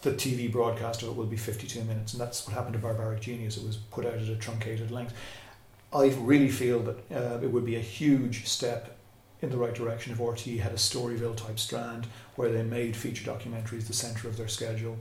[0.01, 3.21] the TV broadcast of it will be 52 minutes, and that's what happened to Barbaric
[3.21, 3.59] Genius.
[3.59, 5.13] It was put out at a truncated length.
[5.93, 8.96] I really feel that uh, it would be a huge step
[9.43, 12.07] in the right direction if RTE had a Storyville type strand
[12.37, 14.99] where they made feature documentaries the centre of their schedule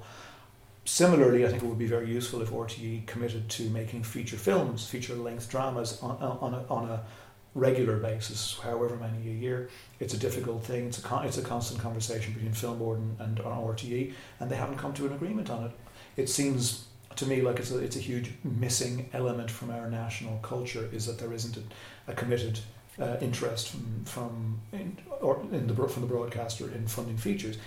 [0.85, 4.87] Similarly, I think it would be very useful if RTE committed to making feature films,
[4.87, 7.01] feature length dramas on, on, a, on a
[7.55, 9.69] regular basis, however many a year.
[9.99, 10.85] It's a difficult thing.
[10.85, 14.55] It's a con- it's a constant conversation between Film Board and, and RTE, and they
[14.55, 15.71] haven't come to an agreement on it.
[16.17, 20.37] It seems to me like it's a, it's a huge missing element from our national
[20.39, 22.59] culture is that there isn't a, a committed
[22.99, 27.57] uh, interest from from in, or in the from the broadcaster in funding features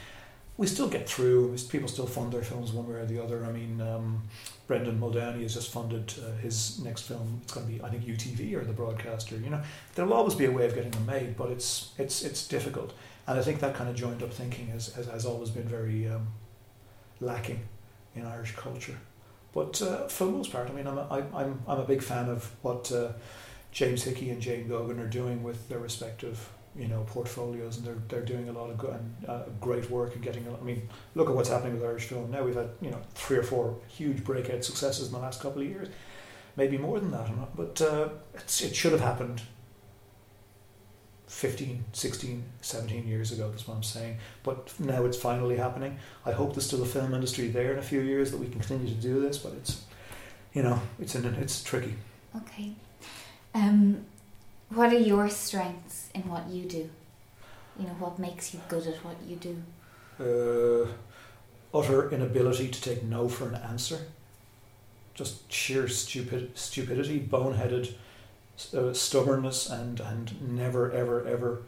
[0.59, 1.57] we still get through.
[1.71, 3.47] People still fund their films one way or the other.
[3.47, 4.25] I mean, um,
[4.67, 7.41] Brendan Muldowney has just funded uh, his next film.
[7.45, 9.37] It's going to be, I think, UTV or the broadcaster.
[9.37, 9.63] You know,
[9.95, 12.93] there'll always be a way of getting them made, but it's it's it's difficult.
[13.29, 16.09] And I think that kind of joined up thinking has has, has always been very
[16.09, 16.27] um,
[17.21, 17.61] lacking
[18.17, 18.99] in Irish culture.
[19.55, 22.03] But uh, for the most part, I mean, I'm a, I, I'm I'm a big
[22.03, 23.13] fan of what uh,
[23.79, 28.03] James Hickey and Jane Gogan are doing with their respective you know portfolios and they're
[28.09, 30.45] they're doing a lot of good and uh, great work and getting.
[30.49, 32.43] A lot, I mean, look at what's happening with Irish film now.
[32.43, 35.69] We've had you know three or four huge breakout successes in the last couple of
[35.69, 35.87] years,
[36.57, 37.31] maybe more than that.
[37.55, 39.43] But uh, it should have happened
[41.29, 43.49] 15, 16, 17 years ago.
[43.49, 44.19] That's what I'm saying.
[44.43, 45.99] But now it's finally happening.
[46.27, 48.59] I hope there's still a film industry there in a few years that we can
[48.59, 49.39] continue to do this.
[49.39, 49.85] But it's
[50.53, 51.95] you know it's in, it's tricky.
[52.35, 52.75] Okay.
[53.55, 54.05] Um,
[54.69, 56.91] what are your strengths in what you do?
[57.79, 59.63] you know what makes you good at what you do?
[60.21, 63.99] Uh, utter inability to take no for an answer.
[65.15, 67.95] Just sheer stupid, stupidity, boneheaded
[68.77, 71.63] uh, stubbornness, and, and never, ever, ever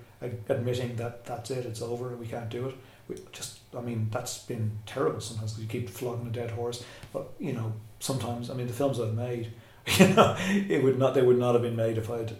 [0.48, 2.74] admitting that that's it, it's over, we can't do it.
[3.08, 6.84] We just, I mean, that's been terrible sometimes because you keep flogging a dead horse.
[7.12, 9.52] But, you know, sometimes, I mean, the films I've made,
[9.98, 12.34] you know, it would not, they would not have been made if I'd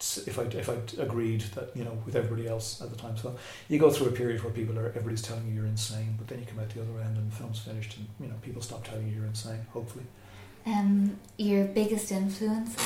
[0.00, 3.16] if I if I agreed that you know with everybody else at the time.
[3.16, 3.36] So
[3.68, 6.38] you go through a period where people are everybody's telling you you're insane, but then
[6.38, 8.86] you come out the other end and the film's finished, and you know people stop
[8.86, 9.66] telling you you're insane.
[9.72, 10.04] Hopefully.
[10.66, 12.76] Um, your biggest influence.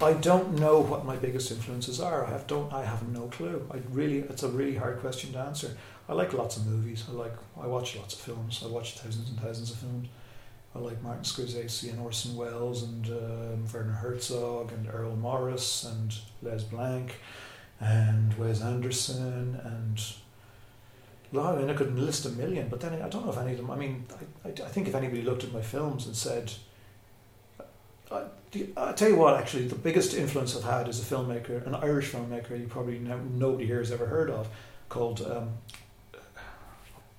[0.00, 2.24] I don't know what my biggest influences are.
[2.24, 3.64] I have don't I have no clue.
[3.72, 5.76] I really it's a really hard question to answer.
[6.08, 7.04] I like lots of movies.
[7.08, 8.62] I like I watch lots of films.
[8.64, 10.08] I watch thousands and thousands of films.
[10.80, 16.62] Like Martin Scorsese and Orson Welles and um, Werner Herzog and Errol Morris and Les
[16.64, 17.16] Blank
[17.80, 20.00] and Wes Anderson and
[21.36, 23.58] I mean, I could list a million, but then I don't know if any of
[23.58, 23.70] them.
[23.70, 24.06] I mean,
[24.44, 26.52] I, I, I think if anybody looked at my films and said,
[28.10, 28.22] I,
[28.76, 32.10] I tell you what, actually, the biggest influence I've had is a filmmaker, an Irish
[32.10, 34.48] filmmaker you probably know, nobody here has ever heard of,
[34.88, 35.50] called um,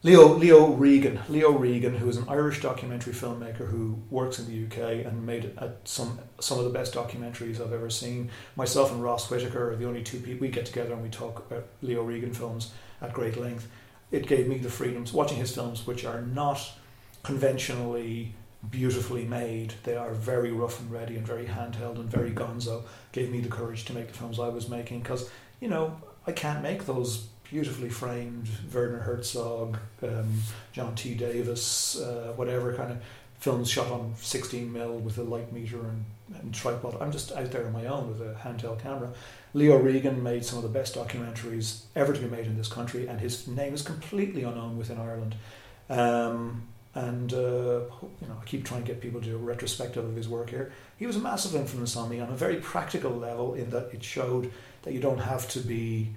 [0.01, 1.19] Leo Leo Regan.
[1.27, 5.51] Leo Regan, who is an Irish documentary filmmaker who works in the UK and made
[5.83, 8.31] some some of the best documentaries I've ever seen.
[8.55, 11.39] Myself and Ross Whitaker are the only two people we get together and we talk
[11.39, 12.71] about Leo Regan films
[13.01, 13.67] at great length.
[14.09, 16.65] It gave me the freedoms watching his films, which are not
[17.23, 18.35] conventionally
[18.71, 19.73] beautifully made.
[19.83, 22.83] They are very rough and ready and very handheld and very gonzo.
[23.11, 25.29] Gave me the courage to make the films I was making because
[25.59, 30.41] you know I can't make those beautifully framed Werner Herzog, um,
[30.71, 31.15] John T.
[31.15, 32.99] Davis, uh, whatever kind of
[33.39, 36.05] films shot on 16 mil with a light meter and,
[36.41, 36.97] and, tripod.
[37.01, 39.11] I'm just out there on my own with a handheld camera.
[39.53, 43.07] Leo Regan made some of the best documentaries ever to be made in this country,
[43.07, 45.35] and his name is completely unknown within Ireland.
[45.89, 47.81] Um, and uh,
[48.21, 50.49] you know, I keep trying to get people to do a retrospective of his work
[50.49, 50.71] here.
[50.97, 54.03] He was a massive influence on me on a very practical level, in that it
[54.03, 54.51] showed
[54.83, 56.09] that you don't have to be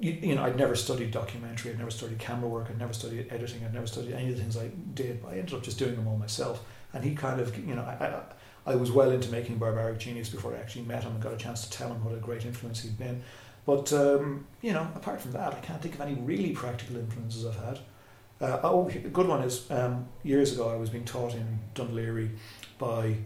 [0.00, 3.26] you, you, know, I'd never studied documentary, I'd never studied camera work, I'd never studied
[3.30, 5.94] editing, I'd never studied any of the things I did, I ended up just doing
[5.94, 6.64] them all myself.
[6.92, 8.06] And he kind of, you know, I,
[8.66, 11.34] I, I was well into making Barbaric Genius before I actually met him and got
[11.34, 13.22] a chance to tell him what a great influence he'd been.
[13.66, 17.44] But, um, you know, apart from that, I can't think of any really practical influences
[17.44, 17.78] I've had.
[18.40, 22.30] Uh, oh, a good one is um, years ago I was being taught in Laoghaire
[22.78, 23.16] by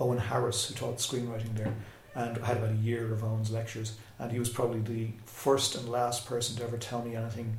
[0.00, 1.74] Owen Harris, who taught screenwriting there
[2.14, 5.74] and I had about a year of Owen's lectures, and he was probably the first
[5.74, 7.58] and last person to ever tell me anything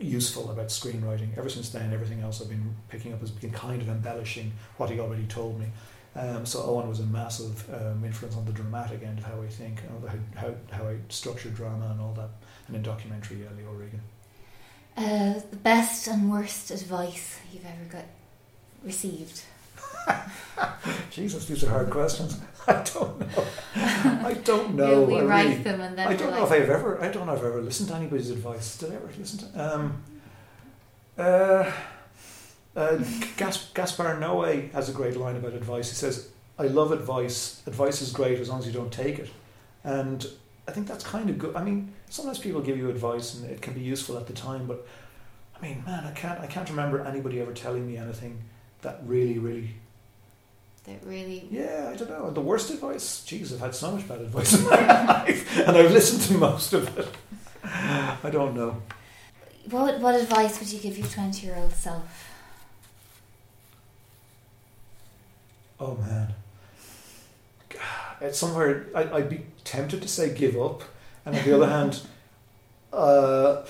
[0.00, 1.38] useful about screenwriting.
[1.38, 4.90] Ever since then, everything else I've been picking up has been kind of embellishing what
[4.90, 5.66] he already told me.
[6.16, 9.46] Um, so Owen was a massive um, influence on the dramatic end of how I
[9.46, 12.30] think, how, how, how I structure drama and all that,
[12.66, 14.00] and in documentary, yeah, Leo Regan.
[14.96, 18.06] Uh, the best and worst advice you've ever got
[18.82, 19.42] received?
[21.10, 22.40] Jesus, these are hard questions.
[22.66, 23.44] I don't know.
[23.76, 25.02] I don't know.
[25.02, 27.02] we I write really, them and then I don't know like if I've ever.
[27.02, 28.76] I don't know if I've ever listened to anybody's advice.
[28.76, 29.74] Did I ever listen to?
[29.74, 30.02] Um,
[31.16, 31.72] uh,
[32.76, 32.98] uh,
[33.36, 35.88] Gas, Gaspar Noé has a great line about advice.
[35.88, 36.28] He says,
[36.58, 37.62] "I love advice.
[37.66, 39.30] Advice is great as long as you don't take it."
[39.82, 40.26] And
[40.66, 41.56] I think that's kind of good.
[41.56, 44.66] I mean, sometimes people give you advice and it can be useful at the time,
[44.66, 44.86] but
[45.56, 46.38] I mean, man, I can't.
[46.40, 48.42] I can't remember anybody ever telling me anything
[48.82, 49.70] that really, really
[50.88, 51.46] that really.
[51.50, 52.30] Yeah, I don't know.
[52.30, 53.24] The worst advice?
[53.26, 56.72] Jeez, I've had so much bad advice in my life, and I've listened to most
[56.72, 57.08] of it.
[57.64, 58.82] I don't know.
[59.70, 62.30] What What advice would you give your twenty year old self?
[65.78, 66.34] Oh man,
[68.20, 70.82] it's somewhere I, I'd be tempted to say give up,
[71.24, 72.00] and on the other hand,
[72.92, 73.62] uh,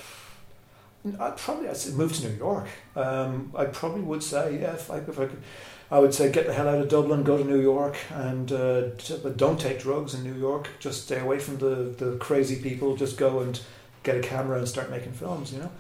[1.19, 2.69] I'd probably I'd say move to New York.
[2.95, 5.43] Um, I probably would say yeah, if I, if I could
[5.91, 8.82] I would say get the hell out of Dublin, go to New York, and uh,
[9.22, 10.68] but don't take drugs in New York.
[10.80, 12.95] Just stay away from the, the crazy people.
[12.95, 13.59] Just go and
[14.03, 15.51] get a camera and start making films.
[15.51, 15.70] You know,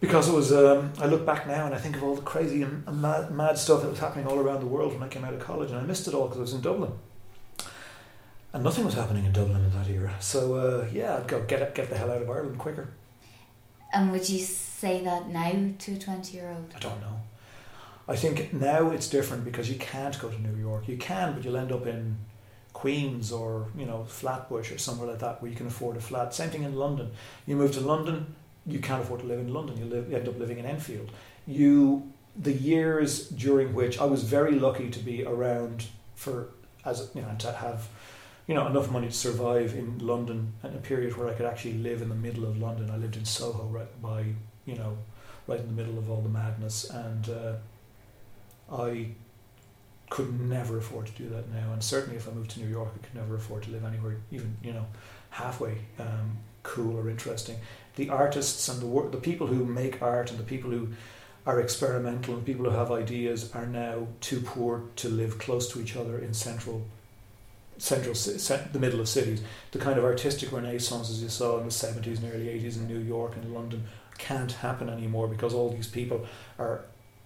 [0.00, 0.52] because it was.
[0.52, 3.58] Um, I look back now and I think of all the crazy and mad, mad
[3.58, 5.78] stuff that was happening all around the world when I came out of college, and
[5.80, 6.92] I missed it all because I was in Dublin,
[8.52, 10.14] and nothing was happening in Dublin in that era.
[10.20, 12.90] So uh, yeah, I'd go get get the hell out of Ireland quicker.
[13.92, 16.72] And would you say that now to a twenty year old?
[16.76, 17.21] I don't know.
[18.08, 20.88] I think now it's different because you can't go to New York.
[20.88, 22.18] You can, but you'll end up in
[22.72, 26.34] Queens or you know Flatbush or somewhere like that where you can afford a flat.
[26.34, 27.10] Same thing in London.
[27.46, 28.34] You move to London,
[28.66, 29.76] you can't afford to live in London.
[29.76, 31.10] You, live, you end up living in Enfield.
[31.46, 36.48] You the years during which I was very lucky to be around for
[36.84, 37.88] as you know to have
[38.46, 41.74] you know, enough money to survive in London in a period where I could actually
[41.74, 42.90] live in the middle of London.
[42.90, 44.24] I lived in Soho, right by,
[44.66, 44.98] you know,
[45.46, 47.52] right in the middle of all the madness, and uh,
[48.72, 49.08] I
[50.10, 51.72] could never afford to do that now.
[51.72, 54.16] And certainly, if I moved to New York, I could never afford to live anywhere,
[54.30, 54.86] even you know,
[55.30, 57.56] halfway um, cool or interesting.
[57.96, 60.88] The artists and the wor- the people who make art and the people who
[61.46, 65.80] are experimental and people who have ideas are now too poor to live close to
[65.80, 66.86] each other in central
[67.78, 68.14] central
[68.72, 69.42] the middle of cities
[69.72, 72.86] the kind of artistic renaissance as you saw in the 70s and early 80s in
[72.86, 73.82] New York and London
[74.18, 76.24] can't happen anymore because all these people
[76.60, 76.84] are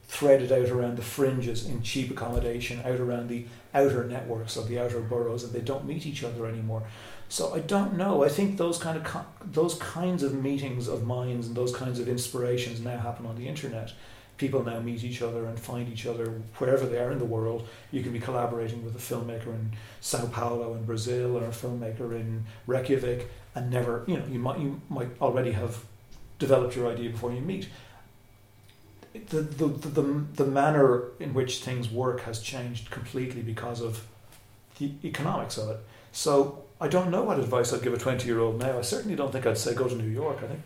[0.09, 3.45] threaded out around the fringes in cheap accommodation out around the
[3.75, 6.83] outer networks of the outer boroughs and they don't meet each other anymore
[7.29, 11.05] so I don't know I think those kind of co- those kinds of meetings of
[11.05, 13.93] minds and those kinds of inspirations now happen on the internet
[14.37, 16.27] people now meet each other and find each other
[16.59, 17.69] wherever they are in the world.
[17.91, 22.13] You can be collaborating with a filmmaker in Sao Paulo in Brazil or a filmmaker
[22.13, 25.79] in Reykjavik and never, you know, you might you might already have
[26.39, 27.69] developed your idea before you meet.
[29.29, 30.03] The, the, the,
[30.35, 34.07] the manner in which things work has changed completely because of
[34.79, 35.81] the economics of it.
[36.13, 38.79] So I don't know what advice I'd give a 20 year old now.
[38.79, 40.39] I certainly don't think I'd say go to New York.
[40.43, 40.61] I think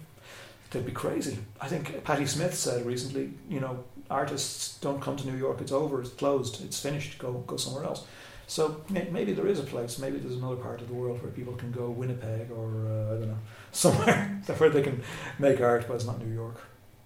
[0.70, 1.38] they'd be crazy.
[1.60, 5.60] I think Patti Smith said recently, you know, artists don't come to New York.
[5.60, 6.00] It's over.
[6.00, 6.64] It's closed.
[6.64, 7.18] It's finished.
[7.18, 8.04] Go go somewhere else.
[8.46, 10.00] So maybe there is a place.
[10.00, 13.18] Maybe there's another part of the world where people can go Winnipeg or uh, I
[13.18, 13.38] don't know
[13.72, 15.02] somewhere where they can
[15.38, 16.60] make art, but it's not New York.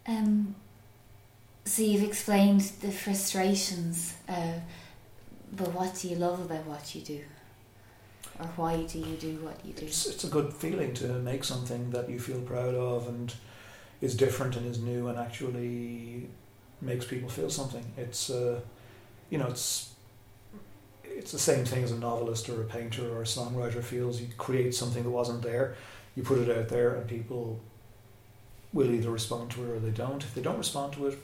[0.06, 0.54] Um.
[1.64, 4.52] So you've explained the frustrations, uh,
[5.52, 7.20] but what do you love about what you do?
[8.38, 9.86] Or why do you do what you do?
[9.86, 13.34] It's, it's a good feeling to make something that you feel proud of and
[14.00, 16.28] is different and is new and actually
[16.82, 17.84] makes people feel something.
[17.96, 18.60] It's uh,
[19.30, 19.92] you know it's
[21.04, 24.20] it's the same thing as a novelist or a painter or a songwriter feels.
[24.20, 25.76] You create something that wasn't there,
[26.14, 27.60] you put it out there, and people
[28.72, 30.22] will either respond to it or they don't.
[30.22, 31.18] If they don't respond to it,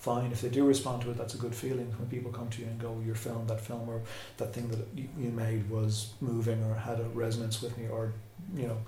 [0.00, 0.32] fine.
[0.32, 2.66] If they do respond to it, that's a good feeling when people come to you
[2.66, 4.00] and go, "Your film, that film, or
[4.38, 8.14] that thing that you made was moving or had a resonance with me," or
[8.54, 8.78] you know,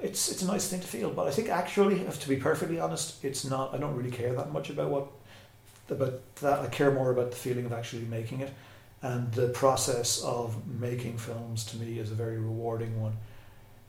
[0.00, 1.10] it's it's a nice thing to feel.
[1.10, 3.74] But I think actually, to be perfectly honest, it's not.
[3.74, 5.08] I don't really care that much about what
[5.90, 6.60] about that.
[6.60, 8.52] I care more about the feeling of actually making it,
[9.02, 13.16] and the process of making films to me is a very rewarding one.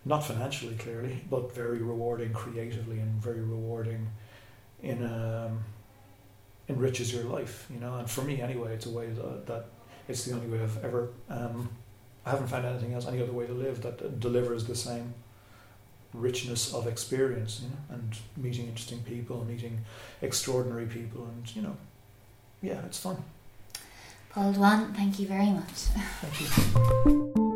[0.06, 4.08] Not financially, clearly, but very rewarding creatively and very rewarding
[4.82, 5.64] in a um,
[6.70, 7.96] enriches your life, you know.
[7.96, 9.66] And for me, anyway, it's a way that, that
[10.08, 11.10] it's the only way I've ever.
[11.30, 11.70] Um,
[12.26, 15.14] I haven't found anything else, any other way to live that delivers the same
[16.14, 19.80] richness of experience, you know, and meeting interesting people, meeting
[20.22, 21.78] extraordinary people, and you know,
[22.62, 23.24] yeah, it's fun.
[24.30, 25.88] Paul Duane, thank you very much.
[26.22, 27.34] Thank you.